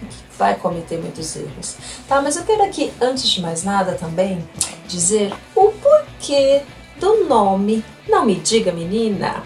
que 0.00 0.38
vai 0.38 0.54
cometer 0.56 0.98
muitos 0.98 1.34
erros, 1.36 1.76
tá? 2.06 2.20
Mas 2.20 2.36
eu 2.36 2.44
quero 2.44 2.62
aqui, 2.62 2.92
antes 3.00 3.26
de 3.26 3.40
mais 3.40 3.64
nada 3.64 3.92
também, 3.92 4.46
dizer 4.86 5.32
o 5.54 5.72
porquê 5.72 6.62
do 6.98 7.24
nome 7.24 7.82
Não 8.06 8.26
Me 8.26 8.34
Diga 8.34 8.70
Menina, 8.70 9.42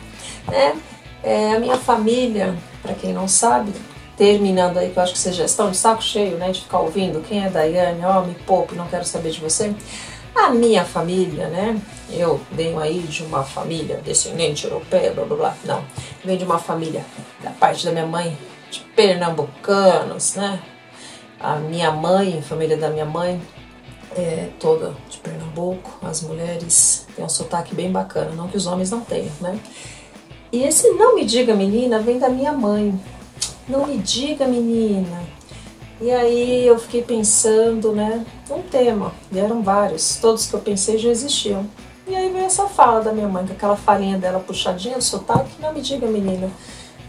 né? 0.48 0.76
É, 1.22 1.54
a 1.54 1.60
minha 1.60 1.78
família 1.78 2.56
para 2.84 2.94
quem 2.94 3.14
não 3.14 3.26
sabe, 3.26 3.72
terminando 4.16 4.76
aí, 4.76 4.90
que 4.90 4.98
eu 4.98 5.02
acho 5.02 5.14
que 5.14 5.18
vocês 5.18 5.34
já 5.34 5.46
estão 5.46 5.70
de 5.70 5.76
saco 5.76 6.02
cheio, 6.02 6.36
né, 6.36 6.52
de 6.52 6.60
ficar 6.60 6.80
ouvindo 6.80 7.26
quem 7.26 7.42
é 7.42 7.48
Daiane, 7.48 8.04
ó, 8.04 8.20
oh, 8.20 8.26
me 8.26 8.34
poupe, 8.34 8.74
não 8.74 8.86
quero 8.86 9.04
saber 9.04 9.30
de 9.30 9.40
você. 9.40 9.74
A 10.36 10.50
minha 10.50 10.84
família, 10.84 11.48
né, 11.48 11.80
eu 12.10 12.38
venho 12.52 12.78
aí 12.78 12.98
de 12.98 13.22
uma 13.22 13.42
família 13.42 13.96
descendente 14.04 14.66
europeia, 14.66 15.12
blá 15.12 15.24
blá 15.24 15.36
blá, 15.36 15.56
não, 15.64 15.84
venho 16.22 16.38
de 16.38 16.44
uma 16.44 16.58
família 16.58 17.04
da 17.42 17.50
parte 17.50 17.86
da 17.86 17.90
minha 17.90 18.06
mãe, 18.06 18.36
de 18.70 18.80
pernambucanos, 18.94 20.34
né, 20.34 20.60
a 21.40 21.56
minha 21.56 21.90
mãe, 21.90 22.38
a 22.38 22.42
família 22.42 22.76
da 22.76 22.90
minha 22.90 23.06
mãe, 23.06 23.40
é 24.16 24.50
toda 24.60 24.94
de 25.10 25.18
Pernambuco, 25.18 25.98
as 26.06 26.22
mulheres 26.22 27.04
têm 27.16 27.24
um 27.24 27.28
sotaque 27.28 27.74
bem 27.74 27.90
bacana, 27.90 28.30
não 28.30 28.46
que 28.46 28.56
os 28.56 28.66
homens 28.66 28.90
não 28.90 29.00
tenham, 29.00 29.32
né, 29.40 29.58
e 30.54 30.62
esse 30.62 30.88
não 30.90 31.16
me 31.16 31.24
diga 31.24 31.52
menina 31.52 31.98
vem 31.98 32.16
da 32.16 32.28
minha 32.28 32.52
mãe. 32.52 32.94
Não 33.68 33.88
me 33.88 33.98
diga 33.98 34.46
menina. 34.46 35.20
E 36.00 36.12
aí 36.12 36.64
eu 36.64 36.78
fiquei 36.78 37.02
pensando, 37.02 37.90
né, 37.90 38.24
um 38.48 38.62
tema. 38.62 39.12
E 39.32 39.38
eram 39.40 39.64
vários, 39.64 40.14
todos 40.18 40.46
que 40.46 40.54
eu 40.54 40.60
pensei 40.60 40.96
já 40.96 41.08
existiam. 41.08 41.68
E 42.06 42.14
aí 42.14 42.30
veio 42.30 42.44
essa 42.44 42.68
fala 42.68 43.00
da 43.00 43.12
minha 43.12 43.26
mãe, 43.26 43.44
com 43.44 43.52
aquela 43.52 43.74
farinha 43.74 44.16
dela 44.16 44.38
puxadinha 44.38 45.00
sotaque, 45.00 45.60
não 45.60 45.72
me 45.72 45.80
diga 45.80 46.06
menina. 46.06 46.48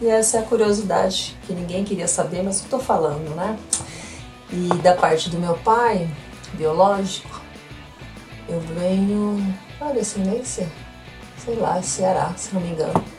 E 0.01 0.08
essa 0.08 0.38
é 0.38 0.39
a 0.39 0.43
curiosidade 0.43 1.38
que 1.45 1.53
ninguém 1.53 1.84
queria 1.84 2.08
saber, 2.08 2.41
mas 2.41 2.63
eu 2.63 2.69
tô 2.71 2.79
falando, 2.79 3.36
né? 3.36 3.60
E 4.51 4.69
da 4.81 4.95
parte 4.95 5.29
do 5.29 5.38
meu 5.38 5.53
pai, 5.58 6.10
biológico, 6.53 7.41
eu 8.49 8.60
venho 8.60 9.55
da 9.79 9.91
descendência, 9.91 10.67
sei 11.38 11.55
lá, 11.58 11.79
Ceará, 11.84 12.34
se 12.36 12.51
não 12.51 12.62
me 12.62 12.69
engano. 12.69 13.14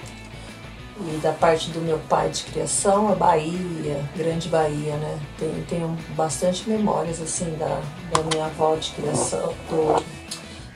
E 0.98 1.18
da 1.18 1.32
parte 1.32 1.70
do 1.70 1.80
meu 1.80 1.98
pai 2.08 2.30
de 2.30 2.44
criação, 2.44 3.12
a 3.12 3.14
Bahia, 3.14 4.02
Grande 4.16 4.48
Bahia, 4.48 4.96
né? 4.96 5.18
Tenho, 5.38 5.64
tenho 5.66 5.98
bastante 6.16 6.68
memórias, 6.68 7.20
assim, 7.20 7.54
da, 7.58 7.80
da 8.10 8.22
minha 8.32 8.46
avó 8.46 8.74
de 8.76 8.90
criação, 8.92 9.52
do, 9.68 10.02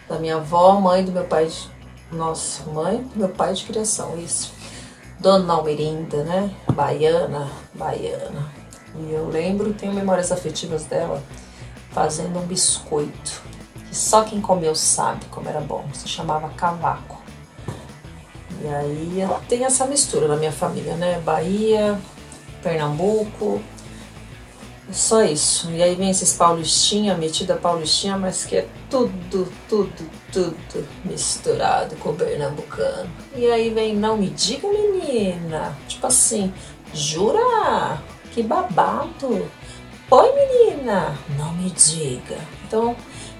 da 0.06 0.18
minha 0.18 0.37
avó, 0.37 0.78
mãe 0.78 1.04
do 1.04 1.12
meu 1.12 1.24
pai 1.24 1.46
de... 1.46 1.70
Nossa, 2.12 2.68
mãe 2.70 2.98
do 2.98 3.18
meu 3.18 3.28
pai 3.30 3.54
de 3.54 3.64
criação, 3.64 4.18
isso. 4.18 4.52
Dona 5.20 5.54
Almerinda, 5.54 6.22
né? 6.24 6.50
Baiana, 6.72 7.50
baiana. 7.74 8.50
E 8.96 9.12
eu 9.12 9.28
lembro, 9.28 9.72
tenho 9.72 9.92
memórias 9.92 10.33
afetivas 10.33 10.85
dela 10.85 11.22
fazendo 11.92 12.38
um 12.38 12.46
biscoito. 12.46 13.42
Que 13.88 13.96
só 13.96 14.24
quem 14.24 14.40
comeu 14.40 14.74
sabe 14.74 15.24
como 15.26 15.48
era 15.48 15.61
bom. 15.61 15.85
Se 15.92 16.09
chamava 16.09 16.48
cavaco. 16.50 17.19
E 18.62 18.68
aí 18.68 19.28
tem 19.48 19.64
essa 19.64 19.86
mistura 19.86 20.28
na 20.28 20.36
minha 20.36 20.52
família, 20.52 20.94
né? 20.96 21.20
Bahia, 21.24 21.98
Pernambuco, 22.62 23.60
só 24.92 25.22
isso. 25.22 25.70
E 25.70 25.82
aí 25.82 25.94
vem 25.94 26.10
esses 26.10 26.32
paulistinha, 26.32 27.16
metida 27.16 27.54
paulistinha, 27.56 28.16
mas 28.16 28.44
que 28.44 28.56
é 28.56 28.66
tudo, 28.88 29.50
tudo, 29.68 30.10
tudo 30.32 30.88
misturado 31.04 31.94
com 31.96 32.10
o 32.10 32.14
pernambucano. 32.14 33.10
E 33.34 33.46
aí 33.46 33.70
vem, 33.70 33.94
não 33.94 34.16
me 34.16 34.30
diga 34.30 34.68
menina, 34.68 35.76
tipo 35.86 36.06
assim, 36.06 36.52
jura? 36.92 38.02
Que 38.32 38.42
babado. 38.42 39.48
Oi 40.10 40.32
menina, 40.34 41.16
não 41.38 41.52
me 41.54 41.70
diga. 41.70 42.36
Então, 42.66 42.96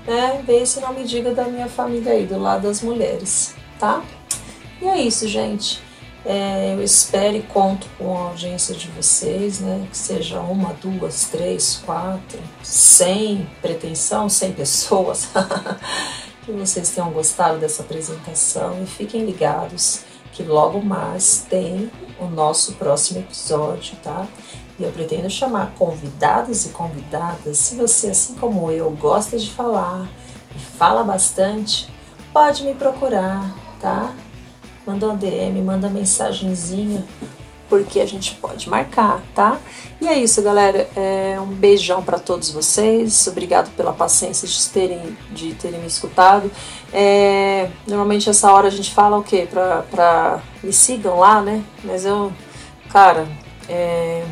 né, 0.07 0.43
vem 0.47 0.63
esse 0.63 0.81
não 0.81 0.93
me 0.95 1.05
diga 1.05 1.35
da 1.35 1.45
minha 1.45 1.69
família 1.69 2.13
aí, 2.13 2.27
do 2.27 2.39
lado 2.39 2.63
das 2.63 2.81
mulheres, 2.81 3.55
tá? 3.79 4.03
E 4.81 4.89
é 4.89 5.01
isso, 5.01 5.29
gente. 5.29 5.83
É, 6.25 6.75
eu 6.75 6.83
espero 6.83 7.37
e 7.37 7.43
conto 7.43 7.87
com 7.97 8.17
a 8.17 8.29
audiência 8.29 8.75
de 8.75 8.89
vocês, 8.89 9.61
né? 9.61 9.87
Que 9.91 9.97
seja 9.97 10.41
uma, 10.41 10.75
duas, 10.75 11.25
três, 11.31 11.83
quatro, 11.85 12.39
cem, 12.63 13.49
pretensão, 13.63 14.29
cem 14.29 14.53
pessoas. 14.53 15.29
que 16.45 16.53
vocês 16.53 16.91
tenham 16.91 17.11
gostado 17.11 17.59
dessa 17.59 17.83
apresentação 17.83 18.83
e 18.83 18.87
fiquem 18.87 19.25
ligados 19.25 20.03
que 20.33 20.43
logo 20.43 20.81
mais 20.81 21.47
tem 21.49 21.91
o 22.19 22.27
nosso 22.27 22.75
próximo 22.75 23.21
episódio, 23.21 23.97
tá? 24.03 24.27
E 24.79 24.83
eu 24.83 24.93
pretendo 24.93 25.29
chamar 25.29 25.73
convidados 25.79 26.65
e 26.67 26.71
convidadas. 26.71 27.59
Se 27.59 27.75
você, 27.75 28.11
assim 28.11 28.35
como 28.35 28.71
eu, 28.71 28.91
gosta 28.93 29.39
de 29.39 29.51
falar 29.51 30.09
e 30.55 30.59
fala 30.59 31.03
bastante, 31.03 31.89
pode 32.33 32.63
me 32.63 32.75
procurar, 32.75 33.55
tá? 33.81 34.15
Manda 34.91 35.07
uma 35.07 35.17
DM, 35.17 35.63
manda 35.63 35.89
mensagenzinha 35.89 37.05
porque 37.69 38.01
a 38.01 38.07
gente 38.07 38.35
pode 38.35 38.69
marcar, 38.69 39.23
tá? 39.33 39.57
E 40.01 40.09
é 40.09 40.19
isso, 40.19 40.43
galera. 40.43 40.89
É 40.97 41.39
um 41.41 41.47
beijão 41.47 42.03
para 42.03 42.19
todos 42.19 42.51
vocês. 42.51 43.29
Obrigado 43.29 43.71
pela 43.77 43.93
paciência 43.93 44.49
de 44.49 44.69
terem, 44.71 45.17
de 45.31 45.55
terem 45.55 45.79
me 45.79 45.87
escutado. 45.87 46.51
É, 46.93 47.71
normalmente 47.87 48.29
essa 48.29 48.53
hora 48.53 48.67
a 48.67 48.71
gente 48.71 48.93
fala 48.93 49.17
o 49.17 49.23
quê? 49.23 49.47
Pra, 49.49 49.83
pra 49.89 50.43
me 50.65 50.73
sigam 50.73 51.21
lá, 51.21 51.41
né? 51.41 51.63
Mas 51.85 52.05
eu, 52.05 52.33
cara, 52.89 53.29
é, 53.69 54.25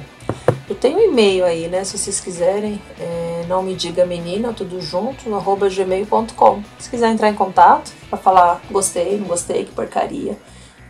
eu 0.68 0.74
tenho 0.74 0.98
um 0.98 1.02
e-mail 1.02 1.44
aí, 1.44 1.68
né? 1.68 1.82
Se 1.84 1.96
vocês 1.96 2.20
quiserem, 2.20 2.80
é, 3.00 3.44
não 3.48 3.62
me 3.62 3.74
diga 3.74 4.04
menina, 4.04 4.52
tudo 4.52 4.80
junto, 4.80 5.28
gmail.com. 5.70 6.62
Se 6.78 6.90
quiser 6.90 7.10
entrar 7.10 7.30
em 7.30 7.34
contato 7.34 7.92
para 8.08 8.18
falar 8.18 8.60
gostei, 8.70 9.18
não 9.18 9.26
gostei, 9.26 9.64
que 9.64 9.72
porcaria 9.72 10.36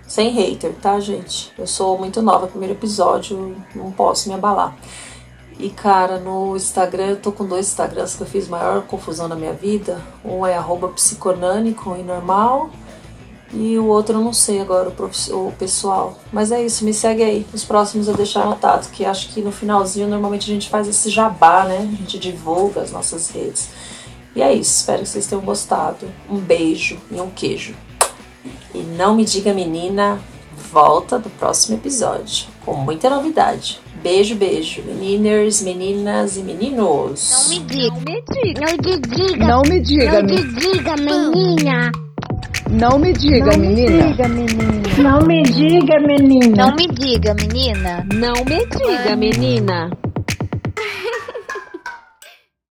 sem 0.09 0.31
hater, 0.31 0.73
tá, 0.81 0.99
gente? 0.99 1.53
Eu 1.57 1.67
sou 1.67 1.99
muito 1.99 2.23
nova, 2.23 2.47
primeiro 2.47 2.75
episódio, 2.75 3.55
não 3.75 3.93
posso 3.93 4.29
me 4.29 4.35
abalar. 4.35 4.75
E 5.59 5.69
cara, 5.69 6.19
no 6.19 6.57
Instagram, 6.57 7.09
eu 7.09 7.17
tô 7.17 7.31
com 7.31 7.45
dois 7.45 7.67
Instagrams 7.67 8.17
que 8.17 8.23
eu 8.23 8.27
fiz 8.27 8.49
maior 8.49 8.83
confusão 8.83 9.29
na 9.29 9.37
minha 9.37 9.53
vida. 9.53 10.01
Um 10.25 10.47
é 10.47 10.57
arroba 10.57 10.89
com 11.75 11.95
normal. 12.03 12.71
E 13.53 13.79
o 13.79 13.87
outro 13.87 14.17
eu 14.17 14.21
não 14.21 14.33
sei 14.33 14.61
agora, 14.61 14.91
o, 14.91 15.35
o 15.49 15.53
pessoal. 15.59 16.19
Mas 16.31 16.53
é 16.53 16.63
isso, 16.63 16.85
me 16.85 16.93
segue 16.93 17.23
aí. 17.23 17.47
Os 17.53 17.65
próximos 17.65 18.07
eu 18.07 18.15
deixar 18.15 18.43
anotado, 18.43 18.89
que 18.91 19.05
acho 19.07 19.31
que 19.31 19.41
no 19.41 19.51
finalzinho 19.51 20.07
normalmente 20.07 20.51
a 20.51 20.55
gente 20.55 20.69
faz 20.69 20.87
esse 20.87 21.09
jabá, 21.09 21.65
né? 21.65 21.79
A 21.79 21.97
gente 21.97 22.19
divulga 22.19 22.83
as 22.83 22.93
nossas 22.93 23.31
redes. 23.31 23.71
E 24.37 24.43
é 24.43 24.53
isso, 24.53 24.81
espero 24.81 25.03
que 25.03 25.09
vocês 25.09 25.27
tenham 25.27 25.43
gostado. 25.43 26.07
Um 26.29 26.37
beijo 26.37 26.99
e 27.11 27.19
um 27.21 27.31
queijo. 27.31 27.75
E 28.75 28.79
não 28.81 29.15
me 29.17 29.25
diga 29.25 29.55
menina, 29.55 30.21
volta 30.71 31.19
do 31.19 31.31
próximo 31.31 31.77
episódio 31.77 32.47
com 32.65 32.75
muita 32.75 33.09
novidade. 33.09 33.81
Beijo, 34.03 34.35
beijo, 34.37 34.83
meninas, 34.83 35.63
meninas 35.63 36.37
e 36.37 36.41
meninos. 36.41 37.31
Não 37.33 37.49
me 37.49 37.59
diga. 37.61 37.95
Não 37.95 38.01
me 38.03 38.23
diga. 39.01 39.47
Não 39.47 39.63
me 39.63 39.81
diga, 39.81 40.23
Não 40.23 40.23
me- 40.23 40.43
me 40.43 40.55
diga, 40.61 40.95
menina. 40.97 41.91
Não 42.71 42.99
me 42.99 43.13
diga, 43.13 43.57
menina. 43.57 44.15
Não 44.99 45.21
me 45.21 45.43
diga, 45.43 46.01
menina. 46.01 46.57
Não 46.57 46.75
me 46.75 46.87
diga, 46.89 47.35
menina. 47.35 48.07
Não 48.13 48.45
me 48.45 48.67
diga, 48.67 49.17
menina. 49.17 49.91